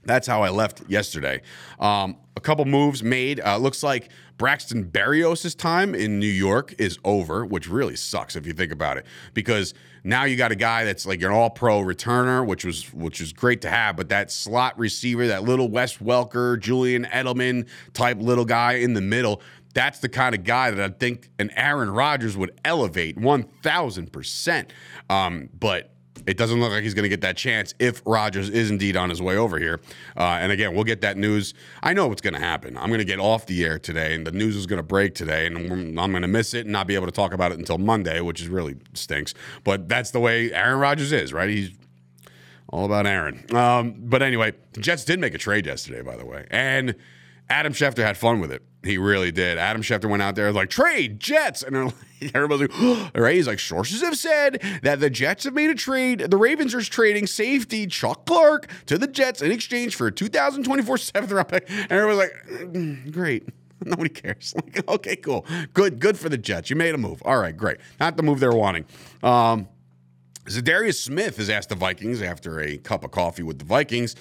that's 0.06 0.28
how 0.28 0.44
I 0.44 0.50
left 0.50 0.84
yesterday. 0.88 1.42
Um, 1.80 2.18
a 2.38 2.42
couple 2.42 2.66
moves 2.66 3.04
made. 3.04 3.40
Uh, 3.40 3.58
looks 3.58 3.82
like 3.82 4.10
Braxton 4.38 4.86
Berrios' 4.86 5.58
time 5.58 5.96
in 5.96 6.20
New 6.20 6.28
York 6.28 6.76
is 6.78 7.00
over, 7.04 7.46
which 7.46 7.70
really 7.70 7.96
sucks 7.96 8.36
if 8.36 8.46
you 8.46 8.54
think 8.54 8.72
about 8.72 8.98
it, 8.98 9.06
because 9.34 9.74
now 10.04 10.26
you 10.26 10.36
got 10.36 10.52
a 10.52 10.56
guy 10.56 10.84
that's 10.84 11.06
like 11.06 11.22
an 11.22 11.32
All-Pro 11.32 11.82
returner, 11.82 12.46
which 12.46 12.66
was 12.66 12.94
which 12.94 13.22
is 13.22 13.34
great 13.34 13.62
to 13.62 13.70
have, 13.70 13.96
but 13.96 14.10
that 14.10 14.32
slot 14.32 14.78
receiver, 14.78 15.28
that 15.28 15.44
little 15.44 15.70
Wes 15.70 15.98
Welker, 15.98 16.60
Julian 16.60 17.06
Edelman 17.06 17.68
type 17.94 18.18
little 18.20 18.46
guy 18.46 18.74
in 18.74 18.94
the 18.94 19.02
middle. 19.02 19.42
That's 19.74 20.00
the 20.00 20.10
kind 20.10 20.36
of 20.36 20.44
guy 20.44 20.72
that 20.72 20.92
I 20.92 20.94
think 20.94 21.30
an 21.40 21.52
Aaron 21.52 21.90
Rodgers 21.90 22.38
would 22.38 22.58
elevate 22.64 23.18
1000%. 23.18 24.70
Um, 25.10 25.50
but 25.58 25.95
it 26.28 26.38
doesn't 26.38 26.60
look 26.60 26.72
like 26.72 26.84
he's 26.84 26.94
going 26.94 27.04
to 27.04 27.10
get 27.10 27.22
that 27.22 27.38
chance 27.38 27.74
if 27.80 28.02
Rodgers 28.06 28.50
is 28.50 28.72
indeed 28.72 28.98
on 28.98 29.10
his 29.10 29.22
way 29.22 29.38
over 29.38 29.60
here. 29.60 29.80
Uh, 30.18 30.24
and 30.24 30.52
again, 30.52 30.74
we'll 30.74 30.84
get 30.84 31.02
that 31.02 31.18
news. 31.18 31.54
I 31.84 31.94
know 31.94 32.08
what's 32.08 32.22
going 32.22 32.34
to 32.34 32.40
happen. 32.40 32.78
I'm 32.78 32.88
going 32.88 33.00
to 33.00 33.06
get 33.06 33.20
off 33.20 33.46
the 33.46 33.64
air 33.64 33.80
today, 33.80 34.16
and 34.16 34.26
the 34.26 34.32
news 34.32 34.56
is 34.56 34.66
going 34.66 34.78
to 34.78 34.84
break 34.84 35.16
today, 35.16 35.48
and 35.48 35.58
I'm 36.00 36.12
going 36.12 36.22
to 36.22 36.28
miss 36.28 36.54
it 36.54 36.62
and 36.62 36.72
not 36.72 36.88
be 36.88 36.96
able 36.96 37.06
to 37.06 37.12
talk 37.12 37.34
about 37.34 37.52
it 37.52 37.60
until 37.60 37.78
Monday, 37.78 38.22
which 38.22 38.42
is 38.42 38.48
really 38.48 38.76
stinks. 38.94 39.34
But 39.64 39.88
that's 39.88 40.12
the 40.12 40.20
way 40.20 40.52
Aaron 40.52 40.80
Rodgers 40.80 41.12
is, 41.12 41.34
right? 41.34 41.50
He's 41.50 41.72
all 42.70 42.86
about 42.86 43.06
Aaron. 43.06 43.46
Um, 43.56 43.96
but 43.98 44.22
anyway, 44.22 44.54
the 44.74 44.82
Jets 44.82 45.06
did 45.06 45.20
make 45.20 45.34
a 45.34 45.38
trade 45.38 45.66
yesterday, 45.66 46.02
by 46.02 46.18
the 46.18 46.26
way, 46.26 46.46
and 46.50 46.96
Adam 47.50 47.74
Schefter 47.74 48.04
had 48.04 48.18
fun 48.18 48.40
with 48.40 48.52
it. 48.52 48.64
He 48.86 49.00
really 49.00 49.32
did. 49.32 49.58
Adam 49.58 49.82
Schefter 49.82 50.08
went 50.08 50.22
out 50.22 50.36
there 50.36 50.52
like 50.52 50.70
trade 50.70 51.20
Jets, 51.20 51.64
and 51.64 51.76
everybody's 52.36 52.70
like, 52.70 52.72
oh, 52.76 53.10
right? 53.16 53.36
He's 53.36 53.48
like, 53.48 53.60
sources 53.60 54.02
have 54.02 54.16
said 54.16 54.62
that 54.84 55.00
the 55.00 55.10
Jets 55.10 55.44
have 55.46 55.54
made 55.54 55.72
a 55.72 55.76
trade. 55.76 56.20
The 56.20 56.38
Ravens 56.38 56.76
are 56.76 56.82
trading 56.82 57.26
safety 57.26 57.88
Chuck 57.88 58.26
Clark 58.26 58.70
to 58.86 59.00
the 59.00 59.08
Jets 59.08 59.42
in 59.42 59.52
exchange 59.52 59.96
for 59.96 60.08
a 60.08 60.12
2024 60.12 60.98
seventh 61.00 61.32
round 61.32 61.48
pick. 61.48 61.68
And 61.68 61.92
everybody's 61.92 62.30
like, 62.30 62.74
mm, 62.74 63.12
great. 63.12 63.50
Nobody 63.84 64.10
cares. 64.10 64.54
Like, 64.66 64.88
okay, 64.88 65.16
cool, 65.16 65.46
good, 65.74 66.00
good 66.00 66.18
for 66.18 66.30
the 66.30 66.38
Jets. 66.38 66.70
You 66.70 66.76
made 66.76 66.94
a 66.94 66.98
move. 66.98 67.22
All 67.26 67.38
right, 67.38 67.56
great. 67.56 67.78
Not 68.00 68.18
the 68.18 68.24
move 68.24 68.40
they're 68.40 68.52
wanting. 68.52 68.86
Um, 69.24 69.68
Za'Darius 70.46 71.02
Smith 71.02 71.38
has 71.38 71.50
asked 71.50 71.70
the 71.70 71.76
Vikings 71.76 72.22
after 72.22 72.60
a 72.60 72.78
cup 72.78 73.04
of 73.04 73.12
coffee 73.12 73.42
with 73.44 73.58
the 73.58 73.66
Vikings 73.66 74.16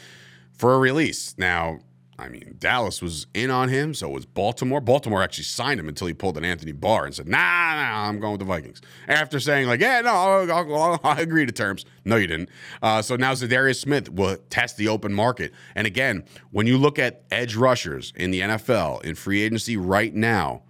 for 0.53 0.74
a 0.74 0.79
release. 0.79 1.35
Now, 1.37 1.81
I 2.18 2.29
mean, 2.29 2.57
Dallas 2.59 3.03
was 3.03 3.27
in 3.35 3.50
on 3.50 3.68
him, 3.68 3.92
so 3.92 4.09
was 4.09 4.24
Baltimore. 4.24 4.81
Baltimore 4.81 5.22
actually 5.22 5.44
signed 5.44 5.81
him 5.81 5.88
until 5.88 6.07
he 6.07 6.14
pulled 6.14 6.37
an 6.37 6.44
Anthony 6.44 6.72
Barr 6.72 7.07
and 7.07 7.14
said, 7.14 7.27
"Nah, 7.27 7.38
nah, 7.38 8.09
I'm 8.09 8.20
going 8.20 8.33
with 8.33 8.38
the 8.38 8.44
Vikings." 8.44 8.81
After 9.09 9.40
saying 9.40 9.66
like, 9.66 9.81
"Yeah, 9.81 10.00
no, 10.00 10.11
I'll, 10.11 10.53
I'll, 10.53 11.00
I'll 11.03 11.18
agree 11.18 11.44
to 11.44 11.53
terms." 11.53 11.85
No, 12.05 12.16
you 12.16 12.29
didn't. 12.29 12.50
Uh, 12.83 13.03
so 13.03 13.16
now 13.16 13.33
Za'Darius 13.33 13.81
Smith 13.81 14.11
will 14.11 14.37
test 14.48 14.77
the 14.77 14.88
open 14.88 15.12
market. 15.12 15.53
And 15.74 15.87
again, 15.87 16.24
when 16.53 16.66
you 16.66 16.79
look 16.79 16.98
at 16.98 17.24
edge 17.31 17.57
rushers 17.57 18.12
in 18.14 18.31
the 18.31 18.40
NFL 18.40 19.05
in 19.05 19.16
free 19.16 19.42
agency 19.42 19.77
right 19.77 20.14
now, 20.14 20.62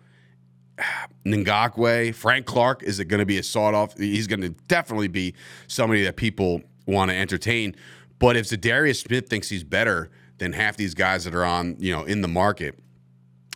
Ngakoue, 1.27 2.15
Frank 2.15 2.47
Clark 2.47 2.83
is 2.83 3.01
it 3.01 3.07
going 3.07 3.21
to 3.21 3.27
be 3.27 3.39
a 3.39 3.43
sought 3.43 3.75
off? 3.75 3.99
He's 3.99 4.27
going 4.27 4.41
to 4.41 4.51
definitely 4.69 5.09
be 5.09 5.35
somebody 5.67 6.05
that 6.05 6.17
people 6.17 6.63
want 6.87 7.11
to 7.11 7.17
entertain. 7.17 7.77
But 8.19 8.37
if 8.37 8.47
Za'Darius 8.47 9.03
Smith 9.07 9.29
thinks 9.29 9.51
he's 9.51 9.65
better 9.65 10.11
than 10.39 10.53
half 10.53 10.77
these 10.77 10.95
guys 10.95 11.25
that 11.25 11.35
are 11.35 11.45
on, 11.45 11.77
you 11.79 11.93
know, 11.93 12.05
in 12.05 12.21
the 12.21 12.29
market. 12.29 12.79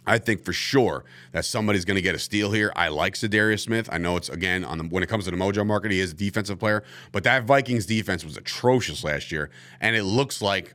I 0.06 0.16
think 0.16 0.42
for 0.42 0.54
sure 0.54 1.04
that 1.32 1.44
somebody's 1.44 1.84
going 1.84 1.96
to 1.96 2.02
get 2.02 2.14
a 2.14 2.18
steal 2.18 2.50
here. 2.50 2.72
I 2.74 2.88
like 2.88 3.14
Za'Darius 3.14 3.60
Smith. 3.60 3.90
I 3.92 3.98
know 3.98 4.16
it's 4.16 4.30
again 4.30 4.64
on 4.64 4.78
the 4.78 4.84
when 4.84 5.02
it 5.02 5.08
comes 5.08 5.26
to 5.26 5.30
the 5.30 5.36
Mojo 5.36 5.66
market, 5.66 5.90
he 5.90 6.00
is 6.00 6.12
a 6.12 6.14
defensive 6.14 6.58
player, 6.58 6.82
but 7.12 7.24
that 7.24 7.44
Vikings 7.44 7.84
defense 7.84 8.24
was 8.24 8.38
atrocious 8.38 9.04
last 9.04 9.30
year, 9.30 9.50
and 9.80 9.94
it 9.94 10.04
looks 10.04 10.40
like 10.40 10.74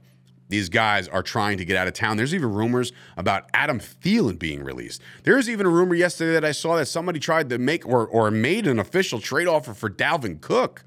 these 0.49 0.69
guys 0.69 1.07
are 1.07 1.23
trying 1.23 1.57
to 1.57 1.65
get 1.65 1.75
out 1.77 1.87
of 1.87 1.93
town. 1.93 2.15
There's 2.15 2.35
even 2.35 2.53
rumors 2.53 2.91
about 3.17 3.49
Adam 3.55 3.79
Thielen 3.79 4.37
being 4.37 4.63
released. 4.63 5.01
There's 5.23 5.49
even 5.49 5.65
a 5.65 5.69
rumor 5.69 5.95
yesterday 5.95 6.33
that 6.33 6.45
I 6.45 6.51
saw 6.51 6.75
that 6.75 6.85
somebody 6.85 7.19
tried 7.19 7.49
to 7.49 7.57
make 7.57 7.87
or 7.87 8.05
or 8.05 8.29
made 8.29 8.67
an 8.67 8.77
official 8.77 9.19
trade 9.19 9.47
offer 9.47 9.73
for 9.73 9.89
Dalvin 9.89 10.41
Cook. 10.41 10.83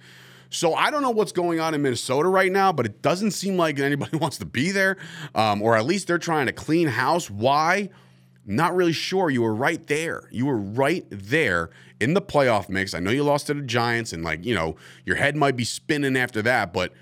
So 0.51 0.75
I 0.75 0.91
don't 0.91 1.03
know 1.03 1.11
what's 1.11 1.33
going 1.33 1.61
on 1.61 1.75
in 1.75 1.83
Minnesota 1.83 2.29
right 2.29 2.53
now, 2.53 2.73
but 2.73 2.87
it 2.87 3.03
doesn't 3.03 3.33
seem 3.33 3.57
like 3.57 3.79
anybody 3.79 4.17
wants 4.19 4.39
to 4.39 4.47
be 4.47 4.71
there, 4.71 4.97
um, 5.35 5.63
or 5.63 5.77
at 5.77 5.85
least 5.85 6.07
they're 6.07 6.19
trying 6.19 6.47
to 6.47 6.53
clean 6.53 6.89
house. 6.89 7.31
Why? 7.31 7.91
not 8.47 8.75
really 8.77 8.93
sure. 8.93 9.29
You 9.29 9.43
were 9.43 9.55
right 9.55 9.85
there. 9.89 10.29
You 10.31 10.47
were 10.47 10.57
right 10.57 11.05
there 11.11 11.71
in 11.99 12.15
the 12.15 12.23
playoff 12.23 12.69
mix. 12.69 12.95
I 12.95 13.01
know 13.01 13.11
you 13.11 13.25
lost 13.25 13.49
to 13.49 13.55
the 13.55 13.63
Giants, 13.63 14.13
and 14.13 14.23
like, 14.23 14.45
you 14.45 14.55
know, 14.55 14.77
your 15.05 15.17
head 15.17 15.37
might 15.37 15.57
be 15.57 15.65
spinning 15.65 16.17
after 16.17 16.43
that, 16.43 16.73
but, 16.73 16.93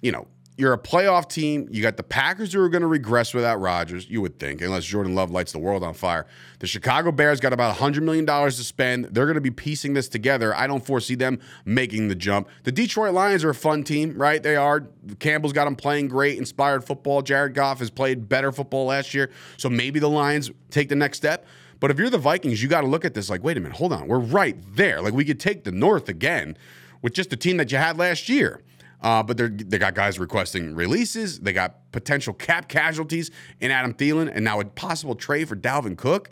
you 0.00 0.12
know, 0.12 0.28
you're 0.56 0.72
a 0.72 0.78
playoff 0.78 1.28
team. 1.28 1.68
You 1.70 1.82
got 1.82 1.96
the 1.96 2.04
Packers 2.04 2.52
who 2.52 2.60
are 2.60 2.68
going 2.68 2.82
to 2.82 2.88
regress 2.88 3.34
without 3.34 3.60
Rodgers, 3.60 4.08
you 4.08 4.20
would 4.20 4.38
think, 4.38 4.60
unless 4.60 4.84
Jordan 4.84 5.14
Love 5.14 5.30
lights 5.30 5.50
the 5.50 5.58
world 5.58 5.82
on 5.82 5.94
fire. 5.94 6.26
The 6.60 6.68
Chicago 6.68 7.10
Bears 7.10 7.40
got 7.40 7.52
about 7.52 7.76
$100 7.76 8.02
million 8.02 8.24
to 8.24 8.52
spend. 8.52 9.06
They're 9.06 9.26
going 9.26 9.34
to 9.34 9.40
be 9.40 9.50
piecing 9.50 9.94
this 9.94 10.08
together. 10.08 10.54
I 10.54 10.68
don't 10.68 10.84
foresee 10.84 11.16
them 11.16 11.40
making 11.64 12.06
the 12.06 12.14
jump. 12.14 12.48
The 12.62 12.70
Detroit 12.70 13.14
Lions 13.14 13.42
are 13.42 13.50
a 13.50 13.54
fun 13.54 13.82
team, 13.82 14.16
right? 14.16 14.42
They 14.42 14.54
are. 14.54 14.86
Campbell's 15.18 15.52
got 15.52 15.64
them 15.64 15.74
playing 15.74 16.08
great, 16.08 16.38
inspired 16.38 16.84
football. 16.84 17.20
Jared 17.22 17.54
Goff 17.54 17.80
has 17.80 17.90
played 17.90 18.28
better 18.28 18.52
football 18.52 18.86
last 18.86 19.12
year. 19.12 19.30
So 19.56 19.68
maybe 19.68 19.98
the 19.98 20.10
Lions 20.10 20.52
take 20.70 20.88
the 20.88 20.96
next 20.96 21.16
step. 21.16 21.46
But 21.80 21.90
if 21.90 21.98
you're 21.98 22.10
the 22.10 22.18
Vikings, 22.18 22.62
you 22.62 22.68
got 22.68 22.82
to 22.82 22.86
look 22.86 23.04
at 23.04 23.14
this 23.14 23.28
like, 23.28 23.42
wait 23.42 23.56
a 23.56 23.60
minute, 23.60 23.76
hold 23.76 23.92
on. 23.92 24.06
We're 24.06 24.18
right 24.20 24.56
there. 24.76 25.02
Like 25.02 25.14
we 25.14 25.24
could 25.24 25.40
take 25.40 25.64
the 25.64 25.72
North 25.72 26.08
again 26.08 26.56
with 27.02 27.12
just 27.12 27.30
the 27.30 27.36
team 27.36 27.56
that 27.56 27.72
you 27.72 27.78
had 27.78 27.98
last 27.98 28.28
year. 28.28 28.62
Uh, 29.04 29.22
but 29.22 29.36
they 29.36 29.48
they 29.48 29.78
got 29.78 29.94
guys 29.94 30.18
requesting 30.18 30.74
releases. 30.74 31.38
They 31.38 31.52
got 31.52 31.92
potential 31.92 32.32
cap 32.32 32.68
casualties 32.68 33.30
in 33.60 33.70
Adam 33.70 33.92
Thielen, 33.92 34.32
and 34.34 34.42
now 34.42 34.60
a 34.60 34.64
possible 34.64 35.14
trade 35.14 35.46
for 35.46 35.56
Dalvin 35.56 35.96
Cook. 35.96 36.30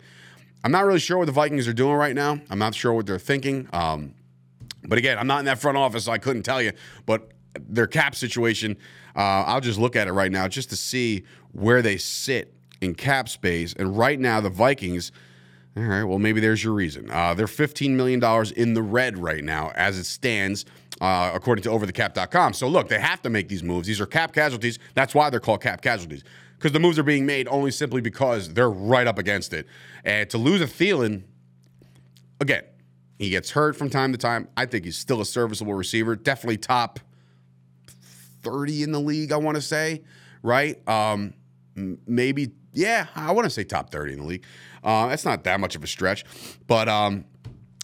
I'm 0.63 0.71
not 0.71 0.83
really 0.83 0.99
sure 0.99 1.19
what 1.19 1.25
the 1.25 1.33
Vikings 1.33 1.67
are 1.67 1.73
doing 1.73 1.93
right 1.93 2.15
now. 2.15 2.39
I'm 2.49 2.57
not 2.57 2.73
sure 2.73 2.91
what 2.91 3.05
they're 3.05 3.19
thinking. 3.19 3.69
Um, 3.71 4.15
but 4.85 4.97
again, 4.97 5.19
I'm 5.19 5.27
not 5.27 5.39
in 5.39 5.45
that 5.45 5.59
front 5.59 5.77
office, 5.77 6.05
so 6.05 6.11
I 6.11 6.17
couldn't 6.17 6.43
tell 6.43 6.63
you. 6.63 6.71
But 7.05 7.29
their 7.59 7.85
cap 7.85 8.15
situation, 8.15 8.77
uh, 9.15 9.43
I'll 9.45 9.61
just 9.61 9.77
look 9.77 9.95
at 9.95 10.07
it 10.07 10.13
right 10.13 10.31
now 10.31 10.47
just 10.47 10.71
to 10.71 10.75
see 10.75 11.25
where 11.51 11.83
they 11.83 11.97
sit 11.97 12.55
in 12.81 12.95
cap 12.95 13.29
space. 13.29 13.73
And 13.77 13.95
right 13.95 14.19
now, 14.19 14.41
the 14.41 14.49
Vikings. 14.49 15.11
All 15.75 15.81
right, 15.81 16.03
well, 16.03 16.19
maybe 16.19 16.39
there's 16.39 16.63
your 16.63 16.73
reason. 16.73 17.09
Uh, 17.09 17.33
they're 17.33 17.47
$15 17.47 17.91
million 17.91 18.23
in 18.55 18.75
the 18.75 18.83
red 18.83 19.17
right 19.17 19.43
now 19.43 19.71
as 19.73 19.97
it 19.97 20.03
stands 20.03 20.65
uh, 21.01 21.31
according 21.33 21.63
to 21.63 21.69
overthecap.com. 21.69 22.53
So 22.53 22.67
look, 22.67 22.87
they 22.87 22.99
have 22.99 23.21
to 23.23 23.29
make 23.29 23.47
these 23.49 23.63
moves. 23.63 23.87
These 23.87 24.01
are 24.01 24.05
cap 24.05 24.33
casualties. 24.33 24.79
That's 24.93 25.15
why 25.15 25.29
they're 25.29 25.39
called 25.39 25.61
cap 25.61 25.81
casualties 25.81 26.23
because 26.63 26.71
the 26.71 26.79
moves 26.79 26.97
are 26.97 27.03
being 27.03 27.25
made 27.25 27.45
only 27.49 27.71
simply 27.71 27.99
because 27.99 28.53
they're 28.53 28.69
right 28.69 29.05
up 29.05 29.19
against 29.19 29.51
it. 29.53 29.67
And 30.05 30.29
to 30.29 30.37
lose 30.37 30.61
a 30.61 30.65
Thielen, 30.65 31.23
again, 32.39 32.63
he 33.19 33.29
gets 33.29 33.51
hurt 33.51 33.75
from 33.75 33.89
time 33.89 34.13
to 34.13 34.17
time. 34.17 34.47
I 34.55 34.65
think 34.65 34.85
he's 34.85 34.97
still 34.97 35.19
a 35.19 35.25
serviceable 35.25 35.73
receiver, 35.73 36.15
definitely 36.15 36.57
top 36.57 37.01
30 38.43 38.83
in 38.83 38.91
the 38.93 38.99
league, 39.01 39.33
I 39.33 39.37
want 39.37 39.55
to 39.55 39.61
say, 39.61 40.03
right? 40.41 40.87
Um, 40.87 41.33
maybe, 41.75 42.51
yeah, 42.71 43.07
I 43.13 43.33
want 43.33 43.43
to 43.43 43.49
say 43.49 43.65
top 43.65 43.91
30 43.91 44.13
in 44.13 44.19
the 44.19 44.25
league. 44.25 44.45
Uh, 44.83 45.07
that's 45.07 45.25
not 45.25 45.43
that 45.43 45.59
much 45.59 45.75
of 45.75 45.83
a 45.83 45.87
stretch. 45.87 46.23
But 46.67 46.87
um, 46.87 47.25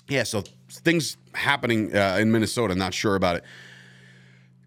yeah, 0.09 0.23
so 0.23 0.43
things 0.69 1.17
happening 1.33 1.95
uh, 1.95 2.17
in 2.19 2.31
Minnesota. 2.31 2.75
Not 2.75 2.93
sure 2.93 3.15
about 3.15 3.37
it. 3.37 3.43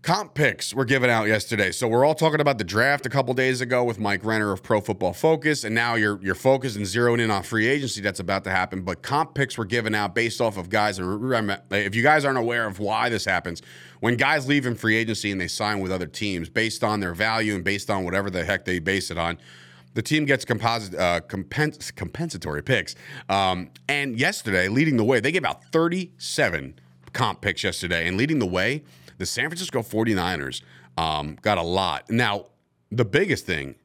Comp 0.02 0.35
picks 0.35 0.74
were 0.74 0.85
given 0.85 1.11
out 1.11 1.28
yesterday. 1.28 1.70
So 1.70 1.87
we're 1.87 2.05
all 2.05 2.16
talking 2.16 2.40
about 2.40 2.59
the 2.59 2.64
draft 2.64 3.07
a 3.07 3.09
couple 3.09 3.33
days 3.35 3.61
ago 3.61 3.85
with 3.85 4.00
Mike 4.00 4.24
Renner 4.24 4.50
of 4.50 4.61
Pro 4.61 4.81
Football 4.81 5.12
Focus, 5.12 5.62
and 5.62 5.76
now 5.76 5.94
you're 5.94 6.20
you're 6.20 6.35
focused 6.35 6.74
and 6.74 6.85
zeroing 6.85 7.20
in 7.20 7.31
on 7.31 7.44
free 7.44 7.68
agency 7.68 8.00
that's 8.00 8.18
about 8.18 8.42
to 8.44 8.50
happen. 8.50 8.83
But 8.83 9.02
comp 9.02 9.35
picks 9.35 9.57
were 9.57 9.64
given 9.64 9.94
out 9.94 10.12
based 10.12 10.40
off 10.40 10.57
of 10.57 10.68
guys. 10.70 10.98
If 10.98 11.94
you 11.94 12.02
guys 12.02 12.24
aren't 12.24 12.38
aware 12.38 12.66
of 12.66 12.81
why 12.81 13.11
this 13.11 13.24
happens, 13.24 13.62
when 14.00 14.16
guys 14.16 14.48
leave 14.48 14.66
in 14.66 14.74
free 14.74 14.96
agency 14.96 15.31
and 15.31 15.40
they 15.40 15.46
sign 15.46 15.78
with 15.78 15.92
other 15.92 16.09
teams 16.09 16.48
based 16.48 16.83
on 16.83 16.98
their 16.98 17.14
value 17.14 17.55
and 17.55 17.62
based 17.62 17.88
on 17.88 18.05
whatever 18.05 18.28
the 18.28 18.44
heck 18.44 18.64
they 18.64 18.81
base 18.81 19.12
it 19.12 19.18
on, 19.18 19.38
the 19.94 20.02
team 20.02 20.24
gets 20.24 20.44
composite, 20.44 20.94
uh, 20.94 21.20
compens- 21.20 21.94
compensatory 21.94 22.62
picks. 22.62 22.94
Um, 23.28 23.70
and 23.88 24.18
yesterday, 24.18 24.68
leading 24.68 24.96
the 24.96 25.05
way, 25.05 25.20
they 25.20 25.33
gave 25.33 25.44
out 25.44 25.64
37 25.66 26.78
comp 27.12 27.40
picks 27.40 27.62
yesterday. 27.62 28.09
And 28.09 28.16
leading 28.16 28.38
the 28.38 28.46
way, 28.46 28.85
the 29.18 29.26
San 29.26 29.48
Francisco 29.48 29.83
49ers 29.83 30.62
um, 30.96 31.37
got 31.42 31.59
a 31.59 31.62
lot. 31.62 32.11
Now, 32.11 32.46
the 32.90 33.05
biggest 33.05 33.46
thing 33.46 33.76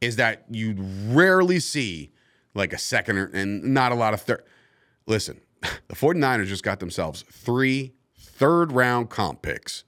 is 0.00 0.16
that 0.16 0.44
you 0.50 0.74
rarely 1.08 1.60
see 1.60 2.12
like 2.54 2.72
a 2.72 2.78
second 2.78 3.18
or, 3.18 3.30
and 3.32 3.62
not 3.62 3.92
a 3.92 3.94
lot 3.94 4.14
of 4.14 4.20
third. 4.20 4.42
Listen, 5.06 5.40
the 5.60 5.94
49ers 5.94 6.46
just 6.46 6.64
got 6.64 6.80
themselves 6.80 7.24
three 7.30 7.94
third 8.18 8.72
round 8.72 9.10
comp 9.10 9.42
picks. 9.42 9.84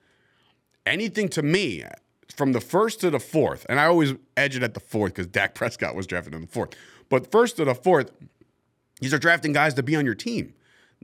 Anything 0.86 1.28
to 1.30 1.42
me 1.42 1.82
from 2.36 2.52
the 2.52 2.60
first 2.60 3.00
to 3.00 3.10
the 3.10 3.20
fourth, 3.20 3.64
and 3.68 3.78
I 3.78 3.86
always 3.86 4.14
edge 4.36 4.56
it 4.56 4.62
at 4.62 4.74
the 4.74 4.80
fourth 4.80 5.14
because 5.14 5.26
Dak 5.26 5.54
Prescott 5.54 5.94
was 5.94 6.06
drafted 6.06 6.34
in 6.34 6.42
the 6.42 6.46
fourth. 6.46 6.70
But 7.08 7.30
first 7.30 7.56
to 7.56 7.64
the 7.64 7.74
fourth, 7.74 8.10
these 9.00 9.14
are 9.14 9.18
drafting 9.18 9.52
guys 9.52 9.74
to 9.74 9.82
be 9.82 9.96
on 9.96 10.04
your 10.04 10.14
team, 10.14 10.54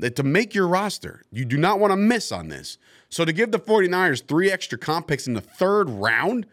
to 0.01 0.23
make 0.23 0.55
your 0.55 0.66
roster. 0.66 1.23
You 1.31 1.45
do 1.45 1.57
not 1.57 1.79
want 1.79 1.93
to 1.93 1.97
miss 1.97 2.33
on 2.33 2.49
this. 2.49 2.79
So 3.09 3.25
to 3.25 3.33
give 3.33 3.53
the 3.53 3.59
49ers 3.59 4.27
three 4.27 4.51
extra 4.51 4.79
comp 4.79 5.07
picks 5.07 5.27
in 5.27 5.35
the 5.35 5.40
third 5.40 5.88
round, 5.88 6.47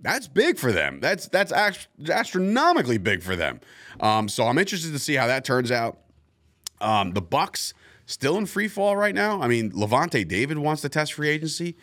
that's 0.00 0.28
big 0.28 0.58
for 0.58 0.72
them. 0.72 1.00
That's 1.00 1.28
that's 1.28 1.52
astronomically 2.08 2.98
big 2.98 3.22
for 3.22 3.36
them. 3.36 3.60
Um, 4.00 4.28
so 4.28 4.44
I'm 4.46 4.58
interested 4.58 4.92
to 4.92 4.98
see 4.98 5.14
how 5.14 5.26
that 5.26 5.44
turns 5.44 5.70
out. 5.70 5.98
Um, 6.80 7.12
the 7.12 7.20
Bucks 7.20 7.74
still 8.06 8.38
in 8.38 8.46
free 8.46 8.68
fall 8.68 8.96
right 8.96 9.14
now. 9.14 9.40
I 9.42 9.46
mean, 9.46 9.70
Lavonte 9.72 10.26
David 10.26 10.58
wants 10.58 10.82
to 10.82 10.88
test 10.88 11.12
free 11.12 11.28
agency. 11.28 11.76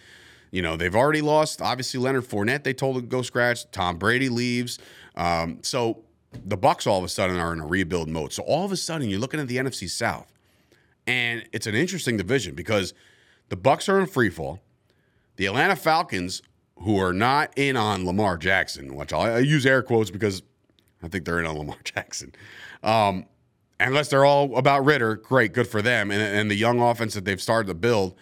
You 0.52 0.62
know, 0.62 0.78
they've 0.78 0.96
already 0.96 1.22
lost. 1.22 1.62
Obviously, 1.62 2.00
Leonard 2.00 2.24
Fournette, 2.24 2.64
they 2.64 2.74
told 2.74 2.96
to 2.96 3.02
go 3.02 3.22
scratch. 3.22 3.70
Tom 3.72 3.98
Brady 3.98 4.30
leaves. 4.30 4.80
Um, 5.16 5.60
so 5.62 6.04
the 6.46 6.58
Bucks 6.58 6.88
all 6.88 7.00
of 7.00 7.04
a 7.04 7.10
sudden 7.10 7.38
are 7.38 7.54
in 7.54 7.60
a 7.60 7.66
rebuild 7.66 8.10
mode. 8.10 8.34
So 8.34 8.44
all 8.44 8.66
of 8.66 8.72
a 8.72 8.78
sudden, 8.78 9.10
you're 9.10 9.20
looking 9.20 9.40
at 9.40 9.48
the 9.48 9.58
NFC 9.58 9.90
South, 9.90 10.32
and 11.06 11.44
it's 11.52 11.68
an 11.68 11.76
interesting 11.76 12.18
division 12.18 12.56
because 12.56 12.94
the 13.50 13.58
Bucks 13.58 13.90
are 13.90 14.00
in 14.00 14.08
free 14.08 14.30
fall. 14.30 14.60
The 15.36 15.46
Atlanta 15.46 15.76
Falcons, 15.76 16.42
who 16.80 16.98
are 17.00 17.14
not 17.14 17.52
in 17.56 17.78
on 17.78 18.06
Lamar 18.06 18.38
Jackson, 18.38 18.96
which 18.96 19.14
i'll 19.14 19.42
use 19.42 19.66
air 19.66 19.82
quotes 19.82 20.10
because 20.12 20.44
I 21.02 21.08
think 21.08 21.26
they're 21.26 21.40
in 21.40 21.46
on 21.46 21.58
Lamar 21.58 21.78
Jackson. 21.84 22.34
Um, 22.84 23.26
unless 23.80 24.10
they're 24.10 24.26
all 24.26 24.56
about 24.58 24.86
Ridder, 24.86 25.16
great, 25.16 25.54
good 25.54 25.68
for 25.68 25.82
them. 25.82 26.12
And, 26.12 26.22
and 26.22 26.52
the 26.52 26.56
young 26.56 26.80
offense 26.80 27.14
that 27.14 27.26
they've 27.26 27.42
started 27.42 27.68
to 27.68 27.74
build 27.74 28.16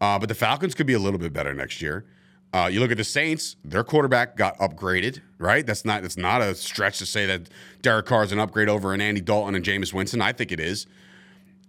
uh, 0.00 0.18
but 0.18 0.28
the 0.28 0.34
Falcons 0.34 0.74
could 0.74 0.86
be 0.86 0.94
a 0.94 0.98
little 0.98 1.18
bit 1.18 1.32
better 1.32 1.52
next 1.54 1.82
year. 1.82 2.06
Uh, 2.52 2.68
you 2.70 2.80
look 2.80 2.90
at 2.90 2.96
the 2.96 3.04
Saints; 3.04 3.56
their 3.64 3.84
quarterback 3.84 4.36
got 4.36 4.58
upgraded, 4.58 5.20
right? 5.38 5.64
That's 5.64 5.84
not 5.84 6.02
that's 6.02 6.16
not 6.16 6.42
a 6.42 6.54
stretch 6.54 6.98
to 6.98 7.06
say 7.06 7.26
that 7.26 7.48
Derek 7.80 8.06
Carr 8.06 8.24
is 8.24 8.32
an 8.32 8.40
upgrade 8.40 8.68
over 8.68 8.92
an 8.92 9.00
Andy 9.00 9.20
Dalton 9.20 9.54
and 9.54 9.64
Jameis 9.64 9.92
Winston. 9.92 10.20
I 10.20 10.32
think 10.32 10.50
it 10.50 10.58
is. 10.58 10.86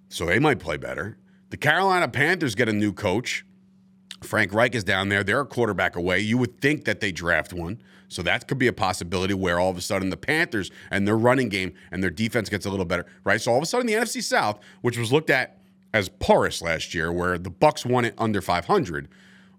So 0.09 0.25
they 0.25 0.39
might 0.39 0.59
play 0.59 0.77
better. 0.77 1.17
The 1.51 1.57
Carolina 1.57 2.07
Panthers 2.07 2.55
get 2.55 2.67
a 2.67 2.73
new 2.73 2.93
coach. 2.93 3.45
Frank 4.23 4.53
Reich 4.53 4.75
is 4.75 4.83
down 4.83 5.09
there. 5.09 5.23
They're 5.23 5.41
a 5.41 5.45
quarterback 5.45 5.95
away. 5.95 6.19
You 6.19 6.37
would 6.37 6.59
think 6.61 6.85
that 6.85 6.99
they 6.99 7.11
draft 7.11 7.53
one. 7.53 7.81
So 8.07 8.21
that 8.23 8.47
could 8.47 8.57
be 8.57 8.67
a 8.67 8.73
possibility 8.73 9.33
where 9.33 9.59
all 9.59 9.69
of 9.69 9.77
a 9.77 9.81
sudden 9.81 10.09
the 10.09 10.17
Panthers 10.17 10.69
and 10.91 11.07
their 11.07 11.17
running 11.17 11.49
game 11.49 11.73
and 11.91 12.03
their 12.03 12.09
defense 12.09 12.49
gets 12.49 12.65
a 12.65 12.69
little 12.69 12.85
better, 12.85 13.05
right? 13.23 13.39
So 13.39 13.51
all 13.51 13.57
of 13.57 13.63
a 13.63 13.65
sudden 13.65 13.87
the 13.87 13.93
NFC 13.93 14.21
South, 14.21 14.59
which 14.81 14.97
was 14.97 15.13
looked 15.13 15.29
at 15.29 15.60
as 15.93 16.09
porous 16.09 16.61
last 16.61 16.93
year, 16.93 17.11
where 17.11 17.37
the 17.37 17.49
Bucks 17.49 17.85
won 17.85 18.05
it 18.05 18.13
under 18.17 18.41
500. 18.41 19.07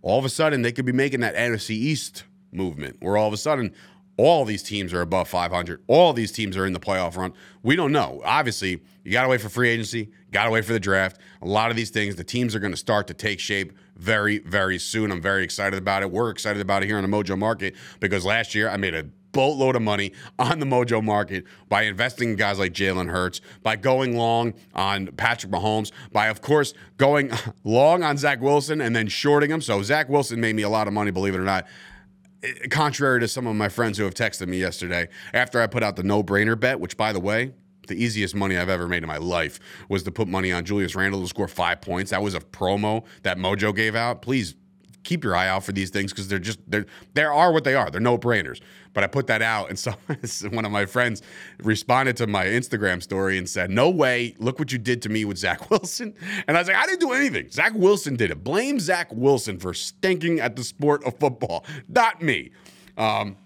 All 0.03 0.19
of 0.19 0.25
a 0.25 0.29
sudden, 0.29 0.63
they 0.63 0.73
could 0.73 0.85
be 0.85 0.93
making 0.93 1.21
that 1.21 1.35
NFC 1.35 1.71
East 1.71 2.25
movement, 2.51 2.97
where 3.01 3.17
all 3.17 3.29
of 3.29 3.33
a 3.33 3.39
sudden 3.39 3.73
all 4.17 4.45
these 4.45 4.63
teams 4.63 4.93
are 4.93 5.01
above 5.01 5.29
500. 5.29 5.83
All 5.87 6.13
these 6.13 6.33
teams 6.33 6.57
are 6.57 6.67
in 6.67 6.73
the 6.73 6.81
playoff 6.81 7.17
run. 7.17 7.33
We 7.63 7.77
don't 7.77 7.93
know. 7.93 8.21
Obviously, 8.25 8.83
you 9.05 9.13
got 9.13 9.23
to 9.23 9.29
wait 9.29 9.41
for 9.41 9.49
free 9.49 9.71
agency, 9.71 10.11
got 10.31 10.45
to 10.45 10.51
wait 10.51 10.65
for 10.65 10.73
the 10.73 10.81
draft. 10.81 11.19
A 11.41 11.47
lot 11.47 11.71
of 11.71 11.77
these 11.77 11.91
things, 11.91 12.17
the 12.17 12.25
teams 12.25 12.55
are 12.55 12.59
going 12.59 12.73
to 12.73 12.79
start 12.79 13.07
to 13.09 13.15
take 13.15 13.41
shape 13.41 13.73
very, 13.97 14.39
very 14.41 14.79
soon. 14.79 15.11
I'm 15.11 15.21
very 15.21 15.45
excited 15.45 15.79
about 15.79 16.03
it. 16.03 16.11
We're 16.11 16.31
excited 16.31 16.61
about 16.61 16.83
it 16.83 16.87
here 16.87 16.99
on 16.99 17.09
the 17.09 17.17
Mojo 17.17 17.39
Market 17.39 17.75
because 18.01 18.25
last 18.25 18.55
year 18.55 18.69
I 18.69 18.77
made 18.77 18.95
a 18.95 19.07
boatload 19.33 19.77
of 19.77 19.83
money 19.83 20.13
on 20.39 20.61
the 20.61 20.67
mojo 20.67 21.03
market 21.03 21.45
by 21.69 21.83
investing 21.83 22.31
in 22.31 22.37
guys 22.37 22.59
like 22.59 22.73
Jalen 22.73 23.11
Hurts, 23.11 23.41
by 23.63 23.77
going 23.77 24.17
long 24.17 24.55
on 24.75 25.09
Patrick 25.09 25.51
Mahomes, 25.51 25.91
by, 26.13 26.29
of 26.29 26.41
course, 26.41 26.75
going 26.99 27.31
long 27.65 28.03
on 28.03 28.17
Zach 28.17 28.41
Wilson 28.41 28.81
and 28.81 28.95
then 28.95 29.09
shorting 29.09 29.51
him. 29.51 29.61
So 29.61 29.83
Zach 29.83 30.09
Wilson 30.09 30.41
made 30.41 30.55
me 30.55 30.63
a 30.63 30.69
lot 30.69 30.87
of 30.87 30.95
money, 30.95 31.11
believe 31.11 31.35
it 31.35 31.39
or 31.39 31.45
not. 31.45 31.67
Eh, 32.43 32.53
contrary 32.71 33.21
to 33.21 33.29
some 33.29 33.47
of 33.47 33.57
my 33.57 33.69
friends 33.69 33.99
who 33.99 34.05
have 34.05 34.15
texted 34.15 34.49
me 34.49 34.59
yesterday 34.59 35.09
after 35.33 35.61
I 35.61 35.67
put 35.67 35.83
out 35.83 35.97
the 35.97 36.03
no 36.03 36.23
brainer 36.23 36.59
bet, 36.59 36.81
which, 36.81 36.97
by 36.97 37.13
the 37.13 37.21
way, 37.21 37.53
the 37.89 37.95
easiest 38.03 38.35
money 38.35 38.57
I've 38.57 38.69
ever 38.69 38.89
made 38.89 39.03
in 39.03 39.09
my 39.09 39.17
life 39.17 39.59
was 39.89 40.03
to 40.05 40.13
put 40.13 40.29
money 40.29 40.53
on 40.53 40.65
Julius 40.65 40.95
Randle 40.95 41.21
to 41.23 41.27
score 41.27 41.49
five 41.49 41.81
points. 41.81 42.11
That 42.11 42.23
was 42.23 42.35
a 42.35 42.41
promo 42.41 43.05
that 43.23 43.39
Mojo 43.39 43.75
gave 43.75 43.95
out. 43.95 44.23
Please 44.23 44.55
keep 45.05 45.25
your 45.25 45.35
eye 45.35 45.49
out 45.49 45.65
for 45.65 45.73
these 45.73 45.91
things 45.91 46.13
because 46.13 46.29
they're 46.29 46.39
just 46.39 46.59
they're 46.67 46.87
they 47.15 47.25
are 47.25 47.53
what 47.53 47.65
they 47.65 47.75
are. 47.75 47.91
They're 47.91 48.01
no 48.01 48.19
brainers. 48.19 48.61
But 48.95 49.05
I 49.05 49.07
put 49.07 49.27
that 49.29 49.43
out, 49.43 49.69
and 49.71 49.79
so 49.79 49.93
one 50.51 50.65
of 50.65 50.73
my 50.73 50.87
friends 50.87 51.23
responded 51.63 52.17
to 52.19 52.27
my 52.27 52.45
Instagram 52.47 53.03
story 53.03 53.39
and 53.39 53.49
said, 53.49 53.71
"No 53.71 53.91
way! 53.91 54.35
Look 54.39 54.59
what 54.59 54.73
you 54.73 54.79
did 54.79 55.03
to 55.03 55.09
me 55.09 55.25
with 55.25 55.39
Zach 55.39 55.71
Wilson." 55.71 56.15
And 56.47 56.57
I 56.57 56.61
was 56.61 56.69
like, 56.69 56.77
"I 56.77 56.87
didn't 56.87 57.01
do 57.01 57.13
anything. 57.13 57.51
Zach 57.51 57.73
Wilson 57.75 58.17
did 58.17 58.31
it. 58.31 58.45
Blame 58.45 58.81
Zach 58.81 59.09
Wilson 59.13 59.59
for 59.59 59.75
stinking 59.75 60.41
at 60.41 60.57
the 60.57 60.65
sport 60.65 61.05
of 61.05 61.19
football, 61.19 61.65
not 61.89 62.23
me." 62.23 62.51
Um, 62.97 63.37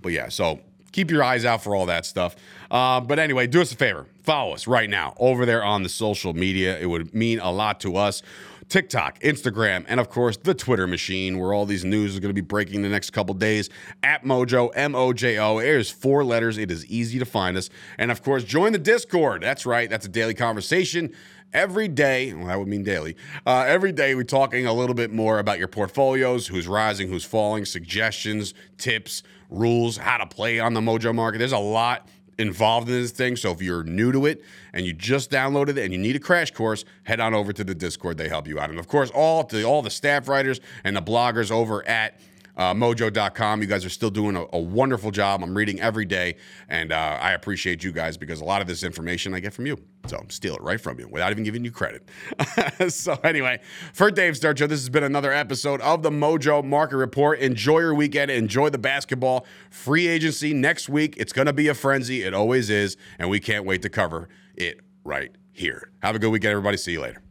but 0.00 0.12
yeah, 0.12 0.28
so 0.28 0.60
keep 0.90 1.10
your 1.10 1.22
eyes 1.22 1.44
out 1.44 1.62
for 1.62 1.74
all 1.74 1.86
that 1.86 2.04
stuff. 2.06 2.36
Uh, 2.70 3.00
but 3.00 3.18
anyway, 3.18 3.46
do 3.46 3.60
us 3.60 3.72
a 3.72 3.76
favor. 3.76 4.06
Follow 4.22 4.52
us 4.52 4.66
right 4.66 4.88
now 4.88 5.14
over 5.18 5.44
there 5.46 5.64
on 5.64 5.82
the 5.82 5.88
social 5.88 6.32
media. 6.32 6.78
It 6.78 6.86
would 6.86 7.14
mean 7.14 7.40
a 7.40 7.50
lot 7.50 7.80
to 7.80 7.96
us. 7.96 8.22
TikTok, 8.68 9.20
Instagram, 9.20 9.84
and 9.88 10.00
of 10.00 10.08
course 10.08 10.36
the 10.36 10.54
Twitter 10.54 10.86
machine, 10.86 11.38
where 11.38 11.52
all 11.52 11.66
these 11.66 11.84
news 11.84 12.14
is 12.14 12.20
going 12.20 12.30
to 12.30 12.34
be 12.34 12.40
breaking 12.40 12.82
the 12.82 12.88
next 12.88 13.10
couple 13.10 13.34
days. 13.34 13.70
At 14.02 14.24
Mojo, 14.24 14.70
M 14.74 14.94
O 14.94 15.12
J 15.12 15.38
O. 15.38 15.58
It 15.58 15.68
is 15.68 15.90
four 15.90 16.24
letters. 16.24 16.58
It 16.58 16.70
is 16.70 16.86
easy 16.86 17.18
to 17.18 17.24
find 17.24 17.56
us. 17.56 17.70
And 17.98 18.10
of 18.10 18.22
course, 18.22 18.44
join 18.44 18.72
the 18.72 18.78
Discord. 18.78 19.42
That's 19.42 19.66
right. 19.66 19.88
That's 19.88 20.06
a 20.06 20.10
daily 20.10 20.34
conversation 20.34 21.12
every 21.52 21.88
day, 21.88 22.32
well, 22.32 22.46
that 22.46 22.58
would 22.58 22.68
mean 22.68 22.82
daily, 22.82 23.16
uh, 23.46 23.64
every 23.66 23.92
day 23.92 24.14
we're 24.14 24.22
talking 24.22 24.66
a 24.66 24.72
little 24.72 24.94
bit 24.94 25.12
more 25.12 25.38
about 25.38 25.58
your 25.58 25.68
portfolios, 25.68 26.46
who's 26.46 26.66
rising, 26.66 27.08
who's 27.08 27.24
falling, 27.24 27.64
suggestions, 27.64 28.54
tips, 28.78 29.22
rules, 29.50 29.98
how 29.98 30.16
to 30.16 30.26
play 30.26 30.58
on 30.58 30.74
the 30.74 30.80
Mojo 30.80 31.14
market. 31.14 31.38
There's 31.38 31.52
a 31.52 31.58
lot 31.58 32.08
involved 32.42 32.88
in 32.88 33.00
this 33.00 33.12
thing. 33.12 33.36
So 33.36 33.52
if 33.52 33.62
you're 33.62 33.84
new 33.84 34.12
to 34.12 34.26
it 34.26 34.42
and 34.74 34.84
you 34.84 34.92
just 34.92 35.30
downloaded 35.30 35.70
it 35.70 35.78
and 35.78 35.92
you 35.92 35.98
need 35.98 36.16
a 36.16 36.20
crash 36.20 36.50
course, 36.50 36.84
head 37.04 37.20
on 37.20 37.32
over 37.32 37.52
to 37.52 37.64
the 37.64 37.74
Discord. 37.74 38.18
They 38.18 38.28
help 38.28 38.46
you 38.46 38.60
out. 38.60 38.68
And 38.68 38.78
of 38.78 38.88
course, 38.88 39.10
all 39.10 39.44
to 39.44 39.62
all 39.62 39.80
the 39.80 39.90
staff 39.90 40.28
writers 40.28 40.60
and 40.84 40.94
the 40.94 41.02
bloggers 41.02 41.50
over 41.50 41.86
at 41.88 42.20
uh, 42.56 42.74
mojo.com. 42.74 43.62
You 43.62 43.66
guys 43.66 43.84
are 43.84 43.90
still 43.90 44.10
doing 44.10 44.36
a, 44.36 44.44
a, 44.52 44.58
wonderful 44.58 45.10
job. 45.10 45.42
I'm 45.42 45.56
reading 45.56 45.80
every 45.80 46.04
day, 46.04 46.36
and 46.68 46.92
uh, 46.92 47.18
I 47.20 47.32
appreciate 47.32 47.82
you 47.82 47.92
guys 47.92 48.16
because 48.16 48.40
a 48.40 48.44
lot 48.44 48.60
of 48.60 48.66
this 48.66 48.82
information 48.82 49.34
I 49.34 49.40
get 49.40 49.54
from 49.54 49.66
you. 49.66 49.78
So 50.06 50.18
I 50.18 50.22
steal 50.28 50.56
it 50.56 50.62
right 50.62 50.80
from 50.80 50.98
you 50.98 51.08
without 51.08 51.30
even 51.30 51.44
giving 51.44 51.64
you 51.64 51.70
credit. 51.70 52.08
so, 52.92 53.18
anyway, 53.24 53.60
for 53.92 54.10
Dave 54.10 54.34
Sturchio, 54.34 54.68
this 54.68 54.80
has 54.80 54.88
been 54.88 55.04
another 55.04 55.32
episode 55.32 55.80
of 55.80 56.02
the 56.02 56.10
Mojo 56.10 56.64
Market 56.64 56.96
Report. 56.96 57.38
Enjoy 57.38 57.78
your 57.78 57.94
weekend. 57.94 58.30
Enjoy 58.30 58.68
the 58.68 58.78
basketball. 58.78 59.46
Free 59.70 60.08
agency 60.08 60.52
next 60.52 60.88
week. 60.88 61.14
It's 61.16 61.32
going 61.32 61.46
to 61.46 61.52
be 61.52 61.68
a 61.68 61.74
frenzy. 61.74 62.22
It 62.22 62.34
always 62.34 62.68
is. 62.68 62.96
And 63.18 63.30
we 63.30 63.40
can't 63.40 63.64
wait 63.64 63.82
to 63.82 63.88
cover 63.88 64.28
it 64.56 64.80
right 65.04 65.30
here. 65.52 65.90
Have 66.02 66.16
a 66.16 66.18
good 66.18 66.30
weekend, 66.30 66.50
everybody. 66.50 66.76
See 66.76 66.92
you 66.92 67.00
later. 67.00 67.22